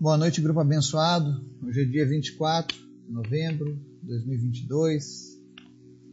Boa 0.00 0.16
noite, 0.16 0.40
grupo 0.40 0.60
abençoado. 0.60 1.44
Hoje 1.60 1.82
é 1.82 1.84
dia 1.84 2.06
24 2.06 2.78
de 3.04 3.12
novembro 3.12 3.74
de 4.00 4.06
2022. 4.06 5.42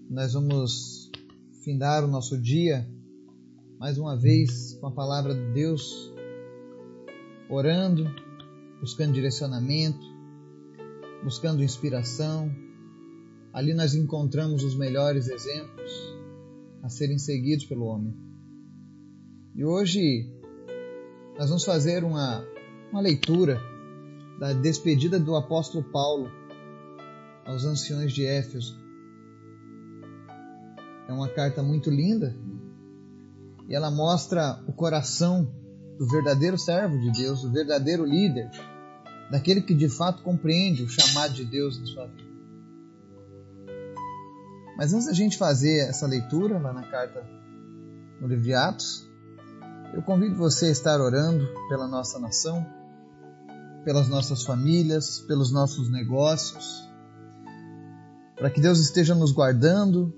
Nós 0.09 0.33
vamos 0.33 1.11
findar 1.63 2.03
o 2.03 2.07
nosso 2.07 2.35
dia 2.35 2.89
mais 3.77 3.99
uma 3.99 4.17
vez 4.17 4.73
com 4.81 4.87
a 4.87 4.91
palavra 4.91 5.35
de 5.35 5.53
Deus, 5.53 6.11
orando, 7.47 8.09
buscando 8.81 9.13
direcionamento, 9.13 10.03
buscando 11.23 11.63
inspiração. 11.63 12.51
Ali 13.53 13.75
nós 13.75 13.93
encontramos 13.93 14.63
os 14.63 14.75
melhores 14.75 15.27
exemplos 15.27 15.91
a 16.81 16.89
serem 16.89 17.19
seguidos 17.19 17.65
pelo 17.67 17.85
homem. 17.85 18.15
E 19.53 19.63
hoje 19.63 20.27
nós 21.37 21.49
vamos 21.49 21.63
fazer 21.63 22.03
uma, 22.03 22.43
uma 22.91 22.99
leitura 22.99 23.74
da 24.39 24.53
despedida 24.53 25.19
do 25.19 25.35
apóstolo 25.35 25.83
Paulo 25.83 26.31
aos 27.45 27.63
anciões 27.63 28.11
de 28.11 28.25
Éfeso. 28.25 28.77
É 31.07 31.13
uma 31.13 31.29
carta 31.29 31.61
muito 31.61 31.89
linda 31.89 32.35
e 33.67 33.75
ela 33.75 33.89
mostra 33.89 34.63
o 34.67 34.73
coração 34.73 35.47
do 35.97 36.07
verdadeiro 36.07 36.57
servo 36.57 36.99
de 36.99 37.11
Deus, 37.11 37.41
do 37.41 37.51
verdadeiro 37.51 38.05
líder, 38.05 38.49
daquele 39.31 39.61
que 39.61 39.73
de 39.73 39.87
fato 39.87 40.21
compreende 40.23 40.83
o 40.83 40.89
chamado 40.89 41.33
de 41.33 41.45
Deus 41.45 41.79
na 41.79 41.85
sua 41.85 42.07
vida. 42.07 42.25
Mas 44.77 44.93
antes 44.93 45.07
da 45.07 45.13
gente 45.13 45.37
fazer 45.37 45.87
essa 45.87 46.05
leitura 46.05 46.59
lá 46.59 46.73
na 46.73 46.83
carta 46.83 47.25
no 48.19 48.27
livro 48.27 48.43
de 48.43 48.53
Atos, 48.53 49.09
eu 49.93 50.01
convido 50.01 50.35
você 50.35 50.65
a 50.65 50.71
estar 50.71 50.99
orando 50.99 51.47
pela 51.69 51.87
nossa 51.87 52.19
nação, 52.19 52.65
pelas 53.85 54.09
nossas 54.09 54.43
famílias, 54.43 55.19
pelos 55.19 55.51
nossos 55.51 55.89
negócios, 55.91 56.83
para 58.35 58.49
que 58.49 58.59
Deus 58.59 58.79
esteja 58.79 59.13
nos 59.13 59.31
guardando, 59.31 60.11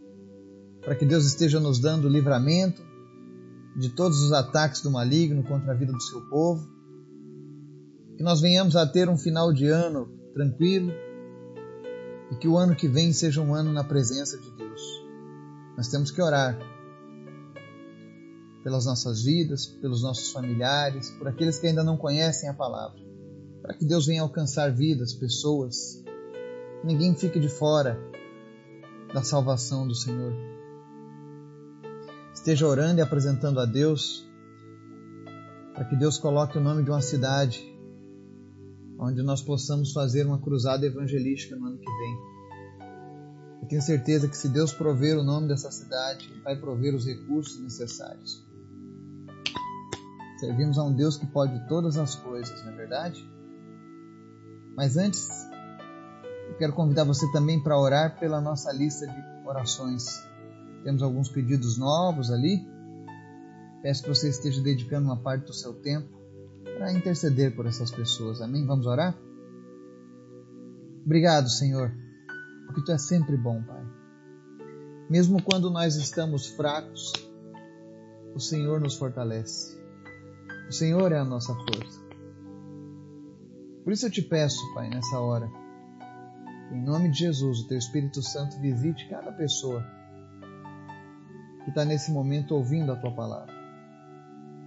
para 0.82 0.96
que 0.96 1.06
Deus 1.06 1.26
esteja 1.26 1.60
nos 1.60 1.78
dando 1.78 2.08
livramento 2.08 2.82
de 3.76 3.90
todos 3.90 4.22
os 4.22 4.32
ataques 4.32 4.82
do 4.82 4.90
maligno 4.90 5.44
contra 5.44 5.74
a 5.74 5.76
vida 5.76 5.92
do 5.92 6.02
seu 6.02 6.22
povo, 6.30 6.66
que 8.16 8.24
nós 8.24 8.40
venhamos 8.40 8.78
a 8.78 8.88
ter 8.88 9.10
um 9.10 9.18
final 9.18 9.52
de 9.52 9.68
ano 9.68 10.10
tranquilo 10.34 10.92
e 12.32 12.36
que 12.38 12.48
o 12.48 12.58
ano 12.58 12.74
que 12.74 12.88
vem 12.88 13.12
seja 13.12 13.42
um 13.42 13.54
ano 13.54 13.74
na 13.74 13.84
presença 13.84 14.38
de 14.38 14.50
Deus. 14.52 14.82
Nós 15.76 15.90
temos 15.90 16.10
que 16.10 16.22
orar 16.22 16.58
pelas 18.64 18.86
nossas 18.86 19.24
vidas, 19.24 19.68
pelos 19.68 20.02
nossos 20.02 20.32
familiares, 20.32 21.12
por 21.12 21.28
aqueles 21.28 21.60
que 21.60 21.68
ainda 21.68 21.84
não 21.84 21.98
conhecem 21.98 22.50
a 22.50 22.54
palavra 22.54 23.08
para 23.68 23.76
que 23.76 23.84
Deus 23.84 24.06
venha 24.06 24.22
alcançar 24.22 24.72
vidas, 24.72 25.14
pessoas. 25.14 26.02
Ninguém 26.86 27.14
fique 27.14 27.38
de 27.38 27.50
fora 27.50 28.00
da 29.14 29.22
salvação 29.22 29.86
do 29.86 29.94
Senhor. 29.94 30.34
Esteja 32.34 32.66
orando 32.66 33.00
e 33.00 33.02
apresentando 33.02 33.60
a 33.60 33.66
Deus 33.66 34.26
para 35.74 35.84
que 35.84 35.98
Deus 35.98 36.18
coloque 36.18 36.58
o 36.58 36.62
nome 36.62 36.82
de 36.82 36.90
uma 36.90 37.02
cidade 37.02 37.62
onde 38.98 39.22
nós 39.22 39.42
possamos 39.42 39.92
fazer 39.92 40.26
uma 40.26 40.40
cruzada 40.40 40.86
evangelística 40.86 41.58
no 41.58 41.68
ano 41.68 41.78
que 41.78 41.92
vem. 41.92 42.18
Eu 43.64 43.68
tenho 43.68 43.82
certeza 43.82 44.30
que 44.30 44.38
se 44.38 44.48
Deus 44.48 44.72
prover 44.72 45.20
o 45.20 45.24
nome 45.24 45.50
dessa 45.50 45.70
cidade, 45.72 46.30
Ele 46.32 46.42
vai 46.42 46.56
prover 46.56 46.96
os 46.96 47.06
recursos 47.06 47.62
necessários. 47.62 48.42
Servimos 50.40 50.78
a 50.78 50.86
um 50.86 50.94
Deus 50.94 51.18
que 51.18 51.28
pode 51.28 51.68
todas 51.68 51.98
as 51.98 52.16
coisas, 52.16 52.64
não 52.64 52.72
é 52.72 52.76
verdade? 52.78 53.37
Mas 54.78 54.96
antes, 54.96 55.28
eu 56.50 56.56
quero 56.58 56.72
convidar 56.72 57.04
você 57.04 57.30
também 57.32 57.60
para 57.60 57.80
orar 57.80 58.20
pela 58.20 58.40
nossa 58.40 58.72
lista 58.72 59.08
de 59.08 59.48
orações. 59.48 60.06
Temos 60.84 61.02
alguns 61.02 61.30
pedidos 61.30 61.80
novos 61.80 62.30
ali. 62.30 62.64
Peço 63.82 64.04
que 64.04 64.10
você 64.10 64.30
esteja 64.30 64.62
dedicando 64.62 65.08
uma 65.08 65.18
parte 65.18 65.46
do 65.48 65.54
seu 65.54 65.74
tempo 65.74 66.16
para 66.78 66.94
interceder 66.94 67.56
por 67.56 67.66
essas 67.66 67.90
pessoas. 67.90 68.40
Amém? 68.40 68.68
Vamos 68.68 68.86
orar? 68.86 69.18
Obrigado, 71.04 71.50
Senhor, 71.50 71.92
porque 72.68 72.84
tu 72.84 72.92
és 72.92 73.02
sempre 73.02 73.36
bom, 73.36 73.64
Pai. 73.64 73.84
Mesmo 75.10 75.42
quando 75.42 75.72
nós 75.72 75.96
estamos 75.96 76.48
fracos, 76.48 77.14
o 78.36 78.40
Senhor 78.40 78.80
nos 78.80 78.96
fortalece. 78.96 79.76
O 80.70 80.72
Senhor 80.72 81.12
é 81.12 81.18
a 81.18 81.26
nossa 81.26 81.56
força. 81.56 82.07
Por 83.88 83.94
isso 83.94 84.06
eu 84.06 84.12
te 84.12 84.22
peço, 84.22 84.74
Pai, 84.74 84.90
nessa 84.90 85.18
hora, 85.18 85.50
em 86.74 86.84
nome 86.84 87.10
de 87.10 87.20
Jesus, 87.20 87.62
o 87.62 87.68
Teu 87.70 87.78
Espírito 87.78 88.22
Santo 88.22 88.60
visite 88.60 89.08
cada 89.08 89.32
pessoa 89.32 89.82
que 91.64 91.70
está 91.70 91.86
nesse 91.86 92.12
momento 92.12 92.54
ouvindo 92.54 92.92
a 92.92 92.98
Tua 92.98 93.16
palavra, 93.16 93.54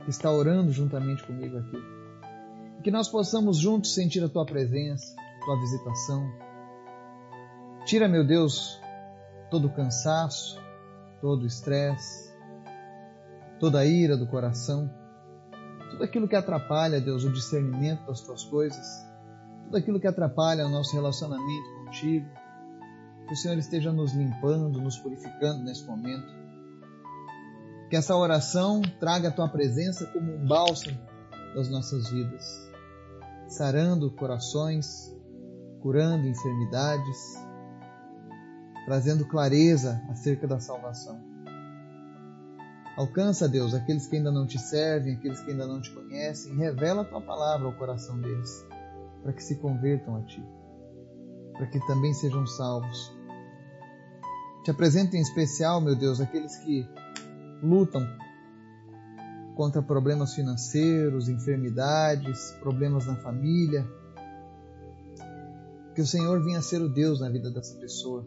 que 0.04 0.08
está 0.08 0.32
orando 0.32 0.72
juntamente 0.72 1.22
comigo 1.26 1.58
aqui. 1.58 1.76
E 2.78 2.82
que 2.82 2.91
nós 2.91 3.10
possamos 3.10 3.58
juntos 3.58 3.92
sentir 3.92 4.25
a 4.25 4.28
Tua 4.31 4.47
presença, 4.47 5.14
Tua 5.44 5.60
visitação. 5.60 6.26
Tira, 7.84 8.08
meu 8.08 8.26
Deus, 8.26 8.81
todo 9.50 9.66
o 9.66 9.75
cansaço, 9.75 10.58
todo 11.20 11.42
o 11.42 11.47
estresse, 11.47 12.34
toda 13.58 13.81
a 13.81 13.84
ira 13.84 14.16
do 14.16 14.26
coração, 14.26 14.91
tudo 15.91 16.04
aquilo 16.04 16.26
que 16.26 16.37
atrapalha, 16.37 17.02
Deus, 17.02 17.22
o 17.22 17.31
discernimento 17.31 18.06
das 18.06 18.22
Tuas 18.22 18.44
coisas 18.44 19.09
tudo 19.70 19.78
aquilo 19.78 20.00
que 20.00 20.06
atrapalha 20.08 20.66
o 20.66 20.69
nosso 20.69 20.92
relacionamento 20.92 21.70
contigo. 21.84 22.26
Que 23.28 23.34
o 23.34 23.36
Senhor 23.36 23.56
esteja 23.56 23.92
nos 23.92 24.12
limpando, 24.12 24.81
nos 24.81 24.98
purificando 24.98 25.62
nesse 25.62 25.84
momento. 25.84 26.26
Que 27.88 27.94
essa 27.94 28.16
oração 28.16 28.82
traga 28.98 29.28
a 29.28 29.31
tua 29.31 29.48
presença 29.48 30.06
como 30.06 30.34
um 30.34 30.44
bálsamo 30.44 30.98
das 31.54 31.70
nossas 31.70 32.10
vidas, 32.10 32.69
sarando 33.48 34.10
corações, 34.10 35.16
curando 35.81 36.26
enfermidades, 36.26 37.38
trazendo 38.87 39.25
clareza 39.25 40.02
acerca 40.10 40.48
da 40.48 40.58
salvação. 40.58 41.20
Alcança, 42.97 43.48
Deus, 43.48 43.72
aqueles 43.72 44.08
que 44.08 44.16
ainda 44.16 44.32
não 44.32 44.47
te 44.47 44.58
servem, 44.58 45.14
aqueles 45.14 45.41
que 45.41 45.52
ainda 45.52 45.66
não 45.66 45.81
te 45.81 45.91
conhecem, 45.92 46.56
revela 46.56 47.02
a 47.02 47.04
tua 47.04 47.20
palavra 47.20 47.66
ao 47.66 47.72
coração 47.72 48.20
deles 48.20 48.69
para 49.22 49.32
que 49.32 49.42
se 49.42 49.56
convertam 49.56 50.16
a 50.16 50.22
Ti, 50.22 50.42
para 51.54 51.66
que 51.66 51.78
também 51.86 52.12
sejam 52.14 52.47
salvos. 52.47 53.12
Te 54.64 54.70
apresento 54.70 55.16
em 55.16 55.20
especial, 55.20 55.81
meu 55.81 55.97
Deus, 55.97 56.20
aqueles 56.20 56.56
que 56.58 56.86
lutam 57.62 58.06
contra 59.56 59.82
problemas 59.82 60.34
financeiros, 60.34 61.28
enfermidades, 61.28 62.53
problemas 62.60 63.06
na 63.06 63.16
família. 63.16 63.86
Que 65.94 66.00
o 66.00 66.06
Senhor 66.06 66.42
venha 66.42 66.62
ser 66.62 66.81
o 66.81 66.88
Deus 66.88 67.20
na 67.20 67.28
vida 67.28 67.50
dessa 67.50 67.78
pessoa, 67.78 68.26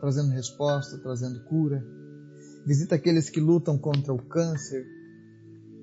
trazendo 0.00 0.30
resposta, 0.30 0.98
trazendo 0.98 1.44
cura. 1.44 1.84
Visita 2.66 2.94
aqueles 2.94 3.28
que 3.28 3.40
lutam 3.40 3.78
contra 3.78 4.12
o 4.12 4.18
câncer. 4.18 4.84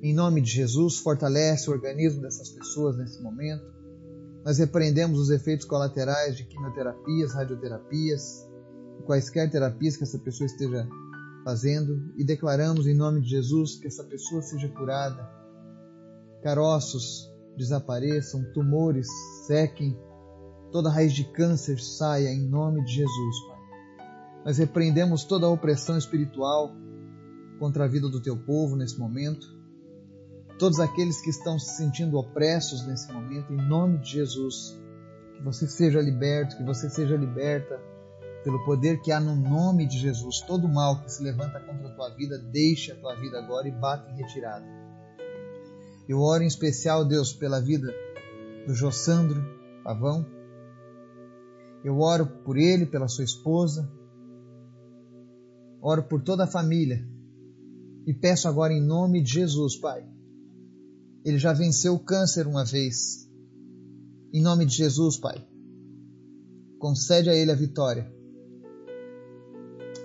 Em 0.01 0.13
nome 0.13 0.41
de 0.41 0.51
Jesus, 0.51 0.97
fortalece 0.97 1.69
o 1.69 1.73
organismo 1.73 2.22
dessas 2.22 2.49
pessoas 2.49 2.97
nesse 2.97 3.22
momento. 3.22 3.80
Nós 4.44 4.57
repreendemos 4.57 5.19
os 5.19 5.29
efeitos 5.29 5.66
colaterais 5.66 6.35
de 6.35 6.44
quimioterapias, 6.46 7.34
radioterapias, 7.34 8.50
quaisquer 9.06 9.50
terapias 9.50 9.97
que 9.97 10.03
essa 10.03 10.18
pessoa 10.18 10.46
esteja 10.46 10.88
fazendo 11.44 12.12
e 12.16 12.24
declaramos 12.24 12.88
em 12.88 12.96
nome 12.96 13.22
de 13.22 13.29
Jesus 13.29 13.75
que 13.75 13.88
essa 13.88 14.03
pessoa 14.03 14.41
seja 14.41 14.69
curada, 14.69 15.28
caroços 16.41 17.29
desapareçam, 17.57 18.44
tumores 18.53 19.08
sequem, 19.46 19.97
toda 20.72 20.90
raiz 20.90 21.14
de 21.14 21.23
câncer 21.34 21.79
saia 21.79 22.29
em 22.29 22.47
nome 22.47 22.84
de 22.85 22.94
Jesus, 22.94 23.40
Pai. 23.47 23.59
Nós 24.46 24.58
repreendemos 24.58 25.23
toda 25.23 25.46
a 25.46 25.49
opressão 25.49 25.97
espiritual 25.97 26.72
contra 27.59 27.85
a 27.85 27.87
vida 27.87 28.09
do 28.09 28.22
teu 28.22 28.37
povo 28.37 28.76
nesse 28.76 28.97
momento 28.97 29.60
todos 30.61 30.79
aqueles 30.79 31.19
que 31.19 31.31
estão 31.31 31.58
se 31.58 31.75
sentindo 31.75 32.19
opressos 32.19 32.85
nesse 32.85 33.11
momento, 33.11 33.52
em 33.52 33.58
nome 33.58 33.97
de 33.97 34.11
Jesus, 34.11 34.79
que 35.35 35.41
você 35.41 35.67
seja 35.67 35.99
liberto, 35.99 36.55
que 36.55 36.63
você 36.63 36.87
seja 36.87 37.17
liberta 37.17 37.81
pelo 38.43 38.63
poder 38.63 39.02
que 39.02 39.11
há 39.11 39.19
no 39.19 39.35
nome 39.35 39.87
de 39.87 39.97
Jesus. 39.97 40.40
Todo 40.41 40.69
mal 40.69 41.02
que 41.02 41.11
se 41.11 41.23
levanta 41.23 41.59
contra 41.61 41.87
a 41.87 41.96
tua 41.96 42.09
vida, 42.09 42.37
deixe 42.37 42.91
a 42.91 42.96
tua 42.96 43.16
vida 43.16 43.40
agora 43.40 43.67
e 43.67 43.72
bata 43.72 44.11
em 44.11 44.17
retirada. 44.17 44.63
Eu 46.08 46.19
oro 46.19 46.43
em 46.43 46.47
especial, 46.47 47.03
Deus, 47.05 47.34
pela 47.34 47.59
vida 47.59 47.91
do 48.67 48.75
Jossandro 48.75 49.43
Pavão. 49.84 50.23
Eu 51.84 51.97
oro 51.97 52.28
por 52.46 52.55
ele, 52.55 52.85
pela 52.85 53.08
sua 53.08 53.23
esposa. 53.23 53.91
Oro 55.81 56.03
por 56.03 56.22
toda 56.22 56.43
a 56.43 56.47
família. 56.47 57.03
E 58.05 58.13
peço 58.13 58.47
agora 58.47 58.72
em 58.72 58.85
nome 58.85 59.23
de 59.23 59.34
Jesus, 59.34 59.75
Pai, 59.75 60.05
ele 61.23 61.38
já 61.38 61.53
venceu 61.53 61.94
o 61.94 62.00
câncer 62.00 62.47
uma 62.47 62.66
vez. 62.66 63.29
Em 64.34 64.41
nome 64.41 64.66
de 64.66 64.76
Jesus, 64.76 65.18
Pai, 65.18 65.46
concede 66.79 67.29
a 67.29 67.35
ele 67.35 67.52
a 67.52 67.56
vitória. 67.56 68.12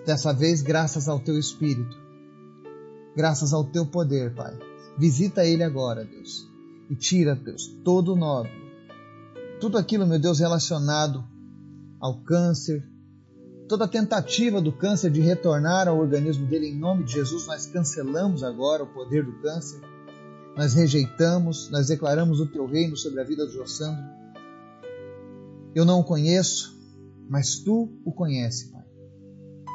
Dessa 0.04 0.32
vez, 0.32 0.62
graças 0.62 1.08
ao 1.08 1.18
teu 1.18 1.38
Espírito, 1.38 1.96
graças 3.16 3.52
ao 3.52 3.64
teu 3.64 3.86
poder, 3.86 4.34
Pai. 4.34 4.56
Visita 4.98 5.44
ele 5.44 5.62
agora, 5.62 6.04
Deus, 6.04 6.48
e 6.90 6.94
tira, 6.94 7.34
Deus, 7.34 7.66
todo 7.84 8.12
o 8.12 8.16
nódulo, 8.16 8.54
tudo 9.60 9.78
aquilo, 9.78 10.06
meu 10.06 10.18
Deus, 10.18 10.38
relacionado 10.38 11.24
ao 12.00 12.22
câncer, 12.22 12.86
toda 13.68 13.88
tentativa 13.88 14.60
do 14.60 14.72
câncer 14.72 15.10
de 15.10 15.20
retornar 15.20 15.88
ao 15.88 15.98
organismo 15.98 16.46
dele, 16.46 16.68
em 16.68 16.78
nome 16.78 17.04
de 17.04 17.12
Jesus, 17.12 17.46
nós 17.46 17.66
cancelamos 17.66 18.42
agora 18.42 18.84
o 18.84 18.92
poder 18.92 19.24
do 19.24 19.32
câncer, 19.40 19.80
nós 20.56 20.72
rejeitamos, 20.72 21.70
nós 21.70 21.88
declaramos 21.88 22.40
o 22.40 22.46
teu 22.46 22.66
reino 22.66 22.96
sobre 22.96 23.20
a 23.20 23.24
vida 23.24 23.44
do 23.44 23.52
Jossandro. 23.52 24.02
Eu 25.74 25.84
não 25.84 26.00
o 26.00 26.04
conheço, 26.04 26.74
mas 27.28 27.58
tu 27.58 27.92
o 28.04 28.10
conheces, 28.10 28.70
Pai. 28.70 28.84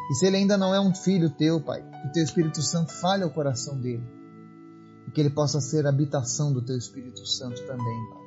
E 0.09 0.15
se 0.15 0.25
ele 0.25 0.37
ainda 0.37 0.57
não 0.57 0.73
é 0.73 0.79
um 0.81 0.93
filho 0.93 1.29
teu, 1.29 1.61
Pai, 1.61 1.87
que 2.01 2.13
teu 2.13 2.23
Espírito 2.23 2.63
Santo 2.63 2.91
fale 2.93 3.23
ao 3.23 3.29
coração 3.29 3.79
dele 3.79 4.03
e 5.07 5.11
que 5.11 5.21
ele 5.21 5.29
possa 5.29 5.61
ser 5.61 5.85
habitação 5.85 6.51
do 6.51 6.63
teu 6.63 6.75
Espírito 6.75 7.27
Santo 7.27 7.61
também, 7.67 8.09
Pai. 8.09 8.21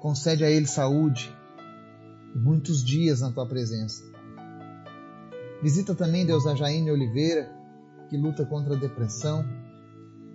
Concede 0.00 0.44
a 0.44 0.50
ele 0.50 0.68
saúde 0.68 1.34
e 2.34 2.38
muitos 2.38 2.84
dias 2.84 3.20
na 3.20 3.32
tua 3.32 3.46
presença. 3.46 4.04
Visita 5.60 5.94
também, 5.94 6.24
Deus, 6.24 6.46
a 6.46 6.54
Jaine 6.54 6.90
Oliveira, 6.90 7.50
que 8.08 8.16
luta 8.16 8.46
contra 8.46 8.76
a 8.76 8.78
depressão. 8.78 9.44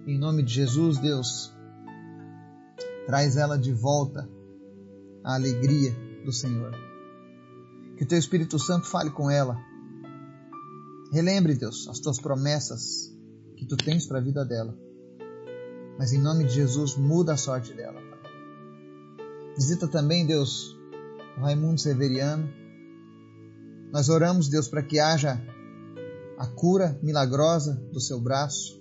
Em 0.07 0.17
nome 0.17 0.43
de 0.43 0.53
Jesus, 0.53 0.97
Deus, 0.97 1.53
traz 3.05 3.37
ela 3.37 3.57
de 3.57 3.73
volta 3.73 4.29
à 5.23 5.35
alegria 5.35 5.95
do 6.25 6.31
Senhor. 6.31 6.71
Que 7.97 8.03
o 8.03 8.07
teu 8.07 8.17
Espírito 8.17 8.57
Santo 8.57 8.87
fale 8.87 9.11
com 9.11 9.29
ela. 9.29 9.57
Relembre, 11.11 11.55
Deus, 11.55 11.87
as 11.87 11.99
tuas 11.99 12.19
promessas 12.19 13.13
que 13.57 13.65
tu 13.65 13.75
tens 13.75 14.05
para 14.07 14.19
a 14.19 14.21
vida 14.21 14.45
dela. 14.45 14.77
Mas 15.97 16.13
em 16.13 16.21
nome 16.21 16.45
de 16.45 16.53
Jesus, 16.53 16.95
muda 16.95 17.33
a 17.33 17.37
sorte 17.37 17.73
dela. 17.73 17.99
Visita 19.55 19.87
também, 19.87 20.25
Deus, 20.25 20.77
o 21.37 21.41
Raimundo 21.41 21.81
Severiano. 21.81 22.49
Nós 23.91 24.07
oramos, 24.07 24.47
Deus, 24.47 24.69
para 24.69 24.81
que 24.81 24.99
haja 24.99 25.41
a 26.37 26.47
cura 26.47 26.97
milagrosa 27.03 27.73
do 27.91 27.99
seu 27.99 28.21
braço. 28.21 28.78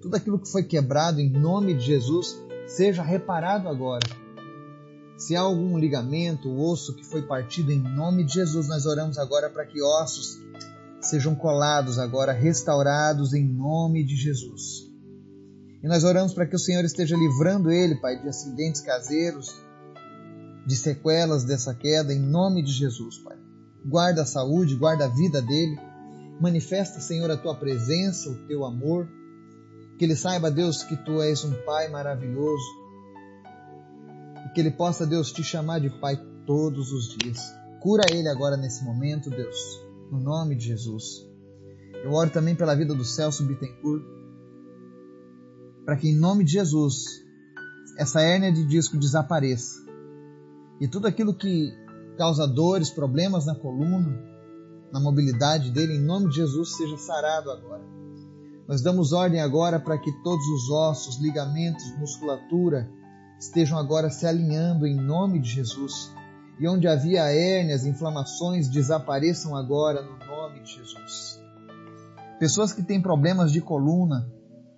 Tudo 0.00 0.16
aquilo 0.16 0.38
que 0.38 0.48
foi 0.48 0.62
quebrado 0.62 1.20
em 1.20 1.30
nome 1.30 1.74
de 1.74 1.84
Jesus 1.84 2.36
seja 2.66 3.02
reparado 3.02 3.68
agora. 3.68 4.06
Se 5.16 5.34
há 5.34 5.40
algum 5.40 5.76
ligamento, 5.78 6.48
osso 6.60 6.94
que 6.94 7.04
foi 7.04 7.22
partido 7.22 7.72
em 7.72 7.80
nome 7.80 8.24
de 8.24 8.34
Jesus, 8.34 8.68
nós 8.68 8.86
oramos 8.86 9.18
agora 9.18 9.50
para 9.50 9.66
que 9.66 9.82
ossos 9.82 10.38
sejam 11.00 11.34
colados 11.34 11.98
agora, 11.98 12.32
restaurados 12.32 13.34
em 13.34 13.44
nome 13.44 14.04
de 14.04 14.14
Jesus. 14.16 14.88
E 15.82 15.88
nós 15.88 16.04
oramos 16.04 16.32
para 16.32 16.46
que 16.46 16.56
o 16.56 16.58
Senhor 16.58 16.84
esteja 16.84 17.16
livrando 17.16 17.70
ele, 17.70 17.96
Pai, 17.96 18.20
de 18.20 18.28
acidentes 18.28 18.80
caseiros, 18.80 19.60
de 20.66 20.76
sequelas 20.76 21.44
dessa 21.44 21.74
queda, 21.74 22.12
em 22.12 22.20
nome 22.20 22.62
de 22.62 22.72
Jesus, 22.72 23.18
Pai 23.18 23.38
guarda 23.88 24.22
a 24.22 24.26
saúde, 24.26 24.76
guarda 24.76 25.06
a 25.06 25.08
vida 25.08 25.40
dele. 25.40 25.78
Manifesta, 26.40 27.00
Senhor, 27.00 27.30
a 27.30 27.36
tua 27.36 27.54
presença, 27.54 28.30
o 28.30 28.34
teu 28.46 28.64
amor. 28.64 29.08
Que 29.98 30.04
ele 30.04 30.16
saiba, 30.16 30.50
Deus, 30.50 30.82
que 30.82 30.96
tu 30.96 31.20
és 31.20 31.44
um 31.44 31.52
Pai 31.64 31.88
maravilhoso. 31.88 32.64
E 34.46 34.52
que 34.54 34.60
ele 34.60 34.70
possa, 34.70 35.06
Deus, 35.06 35.32
te 35.32 35.42
chamar 35.42 35.80
de 35.80 35.90
Pai 36.00 36.16
todos 36.46 36.92
os 36.92 37.08
dias. 37.16 37.40
Cura 37.80 38.04
ele 38.10 38.28
agora 38.28 38.56
nesse 38.56 38.84
momento, 38.84 39.30
Deus, 39.30 39.56
no 40.10 40.20
nome 40.20 40.54
de 40.54 40.66
Jesus. 40.66 41.26
Eu 42.04 42.12
oro 42.12 42.30
também 42.30 42.54
pela 42.54 42.74
vida 42.74 42.94
do 42.94 43.04
Celso 43.04 43.44
Bittencourt, 43.44 44.02
para 45.84 45.96
que 45.96 46.08
em 46.08 46.16
nome 46.16 46.44
de 46.44 46.52
Jesus 46.52 47.04
essa 47.98 48.20
hérnia 48.20 48.52
de 48.52 48.64
disco 48.66 48.96
desapareça 48.96 49.88
e 50.80 50.86
tudo 50.86 51.06
aquilo 51.06 51.34
que 51.34 51.72
causa 52.16 52.46
dores, 52.46 52.90
problemas 52.90 53.46
na 53.46 53.54
coluna, 53.54 54.16
na 54.92 55.00
mobilidade 55.00 55.70
dele, 55.70 55.94
em 55.94 56.04
nome 56.04 56.28
de 56.28 56.36
Jesus, 56.36 56.76
seja 56.76 56.96
sarado 56.96 57.50
agora. 57.50 57.82
Nós 58.68 58.82
damos 58.82 59.14
ordem 59.14 59.40
agora 59.40 59.80
para 59.80 59.96
que 59.96 60.12
todos 60.22 60.46
os 60.46 60.70
ossos, 60.70 61.16
ligamentos, 61.16 61.90
musculatura 61.96 62.86
estejam 63.40 63.78
agora 63.78 64.10
se 64.10 64.26
alinhando 64.26 64.86
em 64.86 64.94
nome 64.94 65.40
de 65.40 65.48
Jesus. 65.48 66.12
E 66.60 66.68
onde 66.68 66.86
havia 66.86 67.32
hérnias, 67.32 67.86
inflamações, 67.86 68.68
desapareçam 68.68 69.56
agora 69.56 70.02
no 70.02 70.18
nome 70.18 70.60
de 70.60 70.74
Jesus. 70.74 71.40
Pessoas 72.38 72.72
que 72.72 72.82
têm 72.82 73.00
problemas 73.00 73.50
de 73.50 73.62
coluna, 73.62 74.30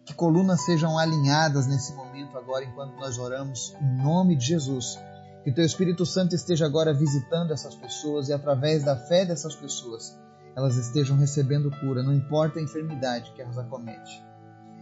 que 0.05 0.15
colunas 0.15 0.65
sejam 0.65 0.97
alinhadas 0.97 1.67
nesse 1.67 1.93
momento 1.95 2.39
agora 2.39 2.65
enquanto 2.65 2.95
nós 2.97 3.19
oramos 3.19 3.75
em 3.81 4.03
nome 4.03 4.37
de 4.37 4.47
Jesus 4.47 4.97
que 5.43 5.51
teu 5.51 5.65
Espírito 5.65 6.05
Santo 6.05 6.35
esteja 6.35 6.67
agora 6.67 6.93
visitando 6.93 7.53
essas 7.53 7.75
pessoas 7.75 8.29
e 8.29 8.33
através 8.33 8.85
da 8.85 8.97
fé 8.97 9.25
dessas 9.25 9.55
pessoas 9.55 10.15
elas 10.57 10.77
estejam 10.77 11.17
recebendo 11.17 11.71
cura, 11.81 12.03
não 12.03 12.13
importa 12.13 12.59
a 12.59 12.63
enfermidade 12.63 13.33
que 13.33 13.43
elas 13.43 13.59
acomete. 13.59 14.25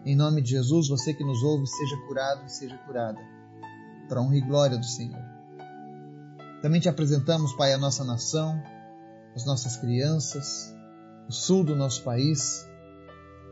Em 0.05 0.17
nome 0.17 0.41
de 0.41 0.51
Jesus, 0.51 0.89
você 0.89 1.13
que 1.13 1.25
nos 1.25 1.43
ouve, 1.43 1.67
seja 1.67 1.97
curado 2.07 2.45
e 2.47 2.51
seja 2.51 2.79
curada, 2.79 3.19
para 4.09 4.21
honra 4.21 4.37
e 4.37 4.41
glória 4.41 4.79
do 4.79 4.85
Senhor. 4.85 5.23
Também 6.63 6.81
te 6.81 6.89
apresentamos, 6.89 7.53
Pai, 7.55 7.73
a 7.73 7.79
nossa 7.79 8.05
nação, 8.05 8.61
as 9.35 9.45
nossas 9.45 9.77
crianças, 9.77 10.75
o 11.29 11.33
sul 11.33 11.63
do 11.65 11.77
nosso 11.77 12.03
país. 12.03 12.67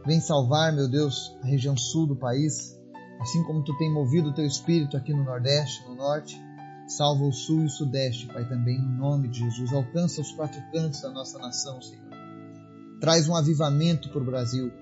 Vem 0.04 0.20
salvar, 0.20 0.72
meu 0.72 0.88
Deus, 0.88 1.36
a 1.42 1.46
região 1.46 1.76
sul 1.76 2.06
do 2.06 2.16
país, 2.16 2.80
assim 3.20 3.42
como 3.42 3.62
tu 3.62 3.76
tem 3.76 3.92
movido 3.92 4.30
o 4.30 4.34
teu 4.34 4.46
espírito 4.46 4.96
aqui 4.96 5.12
no 5.12 5.24
Nordeste, 5.24 5.86
no 5.88 5.94
Norte 5.94 6.40
Salva 6.86 7.24
o 7.24 7.32
sul 7.32 7.62
e 7.62 7.66
o 7.66 7.68
sudeste, 7.68 8.28
Pai, 8.28 8.48
também 8.48 8.80
no 8.80 8.96
nome 8.96 9.26
de 9.26 9.40
Jesus. 9.40 9.72
Alcança 9.72 10.20
os 10.20 10.30
quatro 10.30 10.62
cantos 10.70 11.00
da 11.00 11.10
nossa 11.10 11.36
nação, 11.36 11.82
Senhor. 11.82 12.05
Traz 13.00 13.28
um 13.28 13.36
avivamento 13.36 14.08
para 14.10 14.22
o 14.22 14.24
Brasil. 14.24 14.72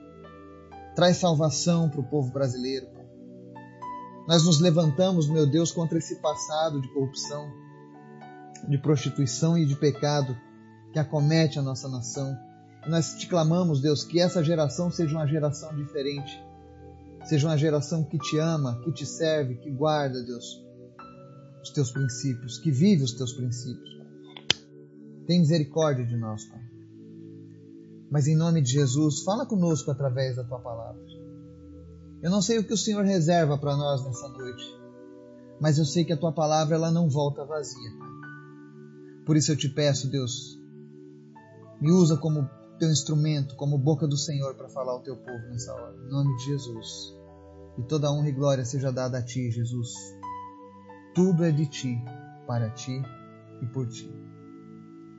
Traz 0.95 1.17
salvação 1.17 1.89
para 1.89 2.01
o 2.01 2.09
povo 2.09 2.33
brasileiro. 2.33 2.87
Nós 4.27 4.45
nos 4.45 4.61
levantamos, 4.61 5.29
meu 5.29 5.47
Deus, 5.47 5.73
contra 5.73 5.99
esse 5.99 6.17
passado 6.17 6.81
de 6.81 6.89
corrupção, 6.95 7.51
de 8.69 8.79
prostituição 8.79 9.59
e 9.59 9.67
de 9.67 9.77
pecado 9.77 10.35
que 10.93 10.99
acomete 10.99 11.59
a 11.59 11.63
nossa 11.63 11.89
nação. 11.89 12.35
E 12.87 12.89
nós 12.89 13.15
te 13.15 13.27
clamamos, 13.27 13.83
Deus, 13.83 14.05
que 14.05 14.21
essa 14.21 14.43
geração 14.43 14.91
seja 14.91 15.17
uma 15.17 15.27
geração 15.27 15.75
diferente. 15.75 16.43
Seja 17.25 17.49
uma 17.49 17.59
geração 17.59 18.05
que 18.05 18.19
te 18.19 18.39
ama, 18.39 18.81
que 18.83 18.93
te 18.93 19.05
serve, 19.05 19.57
que 19.57 19.71
guarda, 19.71 20.23
Deus, 20.23 20.63
os 21.63 21.71
teus 21.71 21.91
princípios, 21.91 22.59
que 22.59 22.71
vive 22.71 23.03
os 23.03 23.13
teus 23.13 23.33
princípios. 23.33 23.91
Tem 25.27 25.41
misericórdia 25.41 26.07
de 26.07 26.17
nós, 26.17 26.45
Pai. 26.45 26.64
Mas 28.15 28.29
em 28.29 28.37
nome 28.37 28.63
de 28.63 28.71
Jesus, 28.71 29.25
fala 29.25 29.45
conosco 29.45 29.91
através 29.91 30.37
da 30.37 30.45
tua 30.45 30.61
palavra. 30.61 31.03
Eu 32.23 32.31
não 32.31 32.41
sei 32.41 32.59
o 32.59 32.65
que 32.65 32.73
o 32.73 32.77
Senhor 32.77 33.05
reserva 33.05 33.59
para 33.59 33.77
nós 33.77 34.05
nessa 34.05 34.29
noite, 34.29 34.65
mas 35.61 35.79
eu 35.79 35.85
sei 35.85 36.05
que 36.05 36.13
a 36.13 36.17
tua 36.17 36.31
palavra 36.31 36.77
ela 36.77 36.93
não 36.93 37.09
volta 37.09 37.45
vazia. 37.45 37.91
Por 39.27 39.37
isso 39.37 39.51
eu 39.51 39.57
te 39.57 39.69
peço, 39.69 40.09
Deus, 40.09 40.57
me 41.81 41.91
usa 41.91 42.17
como 42.17 42.49
teu 42.79 42.89
instrumento, 42.89 43.57
como 43.57 43.77
boca 43.77 44.07
do 44.07 44.17
Senhor 44.17 44.55
para 44.55 44.69
falar 44.69 44.93
ao 44.93 45.03
teu 45.03 45.17
povo 45.17 45.49
nessa 45.49 45.75
hora. 45.75 45.97
Em 46.07 46.09
nome 46.09 46.37
de 46.37 46.45
Jesus. 46.45 47.19
E 47.79 47.83
toda 47.83 48.13
honra 48.13 48.29
e 48.29 48.33
glória 48.33 48.65
seja 48.65 48.93
dada 48.93 49.19
a 49.19 49.23
ti, 49.23 49.51
Jesus. 49.51 49.93
Tudo 51.17 51.43
é 51.43 51.51
de 51.51 51.67
ti, 51.67 52.01
para 52.47 52.71
ti 52.71 53.03
e 53.61 53.67
por 53.67 53.89
ti. 53.89 54.09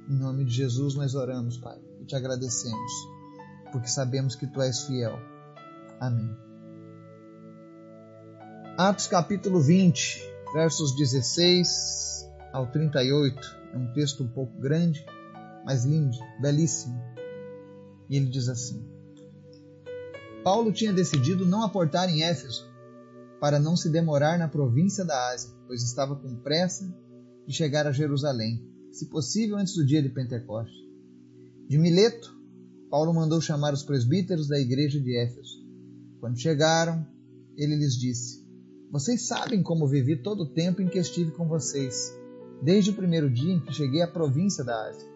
Em 0.08 0.18
nome 0.18 0.46
de 0.46 0.54
Jesus 0.54 0.96
nós 0.96 1.14
oramos, 1.14 1.58
Pai, 1.58 1.85
e 2.06 2.08
te 2.08 2.16
agradecemos, 2.16 2.92
porque 3.72 3.88
sabemos 3.88 4.36
que 4.36 4.46
tu 4.46 4.62
és 4.62 4.84
fiel. 4.84 5.20
Amém. 6.00 6.30
Atos 8.78 9.08
capítulo 9.08 9.60
20, 9.60 10.22
versos 10.54 10.96
16 10.96 12.30
ao 12.54 12.68
38. 12.68 13.58
É 13.74 13.78
um 13.78 13.92
texto 13.94 14.24
um 14.24 14.28
pouco 14.28 14.56
grande, 14.60 15.04
mas 15.66 15.84
lindo, 15.84 16.16
belíssimo. 16.40 17.02
E 18.08 18.18
ele 18.18 18.28
diz 18.28 18.48
assim: 18.50 18.88
Paulo 20.44 20.72
tinha 20.72 20.94
decidido 20.94 21.46
não 21.46 21.64
aportar 21.64 22.08
em 22.08 22.22
Éfeso 22.22 22.70
para 23.42 23.60
não 23.60 23.76
se 23.76 23.90
demorar 23.90 24.38
na 24.38 24.48
província 24.48 25.04
da 25.04 25.30
Ásia, 25.30 25.50
pois 25.66 25.82
estava 25.82 26.16
com 26.16 26.36
pressa 26.36 26.86
de 27.48 27.54
chegar 27.54 27.88
a 27.88 27.92
Jerusalém, 27.92 28.64
se 28.92 29.08
possível 29.08 29.58
antes 29.58 29.76
do 29.76 29.86
dia 29.86 30.02
de 30.02 30.10
Pentecoste. 30.10 30.85
De 31.68 31.80
Mileto, 31.80 32.32
Paulo 32.92 33.12
mandou 33.12 33.42
chamar 33.42 33.74
os 33.74 33.82
presbíteros 33.82 34.48
da 34.48 34.60
igreja 34.60 35.00
de 35.00 35.18
Éfeso. 35.18 35.66
Quando 36.20 36.40
chegaram, 36.40 37.04
ele 37.58 37.76
lhes 37.76 37.96
disse: 37.98 38.46
Vocês 38.92 39.26
sabem 39.28 39.64
como 39.64 39.88
vivi 39.88 40.16
todo 40.16 40.44
o 40.44 40.54
tempo 40.54 40.84
em 40.84 40.88
que 40.88 41.00
estive 41.00 41.32
com 41.32 41.48
vocês, 41.48 42.16
desde 42.62 42.92
o 42.92 42.96
primeiro 42.96 43.32
dia 43.32 43.54
em 43.54 43.60
que 43.60 43.74
cheguei 43.74 44.04
à 44.04 44.08
província 44.08 44.64
da 44.64 44.90
Ásia. 44.90 45.10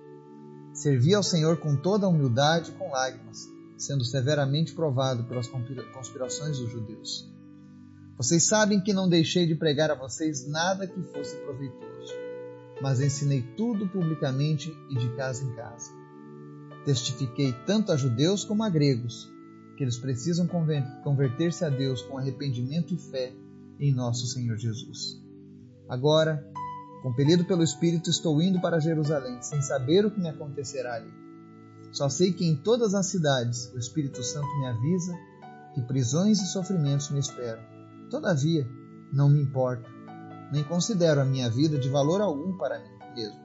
Servi 0.74 1.14
ao 1.14 1.22
Senhor 1.22 1.58
com 1.58 1.76
toda 1.76 2.08
a 2.08 2.10
humildade 2.10 2.72
e 2.72 2.74
com 2.74 2.90
lágrimas, 2.90 3.48
sendo 3.78 4.04
severamente 4.04 4.74
provado 4.74 5.26
pelas 5.26 5.48
conspirações 5.48 6.58
dos 6.58 6.72
judeus. 6.72 7.32
Vocês 8.18 8.44
sabem 8.44 8.82
que 8.82 8.92
não 8.92 9.08
deixei 9.08 9.46
de 9.46 9.54
pregar 9.54 9.92
a 9.92 9.96
vocês 9.96 10.48
nada 10.48 10.88
que 10.88 11.02
fosse 11.14 11.36
proveitoso, 11.38 12.14
mas 12.82 13.00
ensinei 13.00 13.44
tudo 13.56 13.88
publicamente 13.88 14.76
e 14.90 14.96
de 14.98 15.16
casa 15.16 15.44
em 15.44 15.56
casa. 15.56 15.99
Testifiquei 16.90 17.54
tanto 17.68 17.92
a 17.92 17.96
judeus 17.96 18.44
como 18.44 18.64
a 18.64 18.70
gregos 18.70 19.32
que 19.78 19.84
eles 19.84 20.00
precisam 20.00 20.48
converter-se 21.04 21.64
a 21.64 21.70
Deus 21.70 22.02
com 22.02 22.18
arrependimento 22.18 22.96
e 22.96 22.98
fé 22.98 23.32
em 23.80 23.94
nosso 23.94 24.26
Senhor 24.26 24.58
Jesus. 24.58 25.22
Agora, 25.88 26.44
compelido 27.04 27.46
pelo 27.46 27.62
Espírito, 27.62 28.10
estou 28.10 28.42
indo 28.42 28.60
para 28.60 28.80
Jerusalém, 28.80 29.40
sem 29.40 29.62
saber 29.62 30.04
o 30.04 30.10
que 30.10 30.20
me 30.20 30.30
acontecerá 30.30 30.96
ali. 30.96 31.14
Só 31.92 32.10
sei 32.10 32.34
que 32.34 32.44
em 32.44 32.56
todas 32.56 32.96
as 32.96 33.06
cidades 33.06 33.72
o 33.76 33.78
Espírito 33.78 34.24
Santo 34.24 34.50
me 34.58 34.66
avisa 34.66 35.16
que 35.76 35.84
prisões 35.84 36.42
e 36.42 36.48
sofrimentos 36.48 37.12
me 37.12 37.20
esperam. 37.20 37.62
Todavia, 38.10 38.68
não 39.14 39.30
me 39.30 39.40
importa, 39.40 39.88
nem 40.52 40.64
considero 40.64 41.22
a 41.22 41.26
minha 41.26 41.52
vida 41.52 41.78
de 41.78 41.88
valor 41.88 42.20
algum 42.20 42.58
para 42.58 42.80
mim 42.80 43.14
mesmo. 43.14 43.40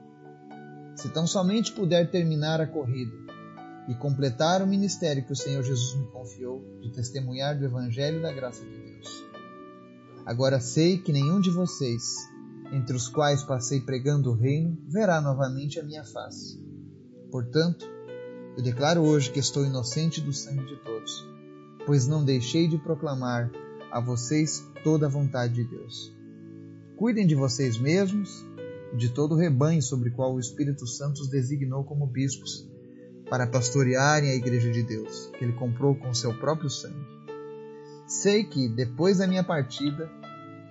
Se 0.95 1.09
tão 1.09 1.27
somente 1.27 1.73
puder 1.73 2.09
terminar 2.09 2.59
a 2.59 2.65
corrida 2.65 3.24
e 3.87 3.93
completar 3.93 4.61
o 4.61 4.67
ministério 4.67 5.23
que 5.23 5.33
o 5.33 5.35
Senhor 5.35 5.63
Jesus 5.63 5.95
me 5.95 6.07
confiou 6.07 6.63
de 6.81 6.91
testemunhar 6.91 7.57
do 7.57 7.65
Evangelho 7.65 8.21
da 8.21 8.31
graça 8.31 8.63
de 8.63 8.77
Deus. 8.77 9.25
Agora 10.25 10.59
sei 10.59 10.97
que 10.97 11.11
nenhum 11.11 11.39
de 11.39 11.51
vocês, 11.51 12.15
entre 12.71 12.95
os 12.95 13.07
quais 13.07 13.43
passei 13.43 13.79
pregando 13.79 14.31
o 14.31 14.35
reino, 14.35 14.75
verá 14.87 15.21
novamente 15.21 15.79
a 15.79 15.83
minha 15.83 16.03
face. 16.03 16.59
Portanto, 17.31 17.85
eu 18.57 18.63
declaro 18.63 19.01
hoje 19.01 19.31
que 19.31 19.39
estou 19.39 19.63
inocente 19.63 20.19
do 20.19 20.33
sangue 20.33 20.65
de 20.65 20.77
todos, 20.77 21.27
pois 21.85 22.07
não 22.07 22.25
deixei 22.25 22.67
de 22.67 22.77
proclamar 22.79 23.51
a 23.91 23.99
vocês 23.99 24.65
toda 24.83 25.05
a 25.05 25.09
vontade 25.09 25.53
de 25.53 25.63
Deus. 25.65 26.11
Cuidem 26.97 27.27
de 27.27 27.35
vocês 27.35 27.77
mesmos 27.77 28.43
e 28.93 28.97
de 28.97 29.09
todo 29.09 29.35
o 29.35 29.37
rebanho 29.37 29.81
sobre 29.81 30.09
o 30.09 30.13
qual 30.13 30.33
o 30.33 30.39
Espírito 30.39 30.87
Santo 30.87 31.21
os 31.21 31.29
designou 31.29 31.83
como 31.83 32.07
bispos 32.07 32.67
para 33.29 33.47
pastorearem 33.47 34.29
a 34.29 34.35
igreja 34.35 34.71
de 34.71 34.83
Deus, 34.83 35.31
que 35.37 35.43
ele 35.43 35.53
comprou 35.53 35.95
com 35.95 36.13
seu 36.13 36.33
próprio 36.33 36.69
sangue. 36.69 37.15
Sei 38.07 38.43
que, 38.43 38.69
depois 38.69 39.17
da 39.17 39.27
minha 39.27 39.43
partida, 39.43 40.09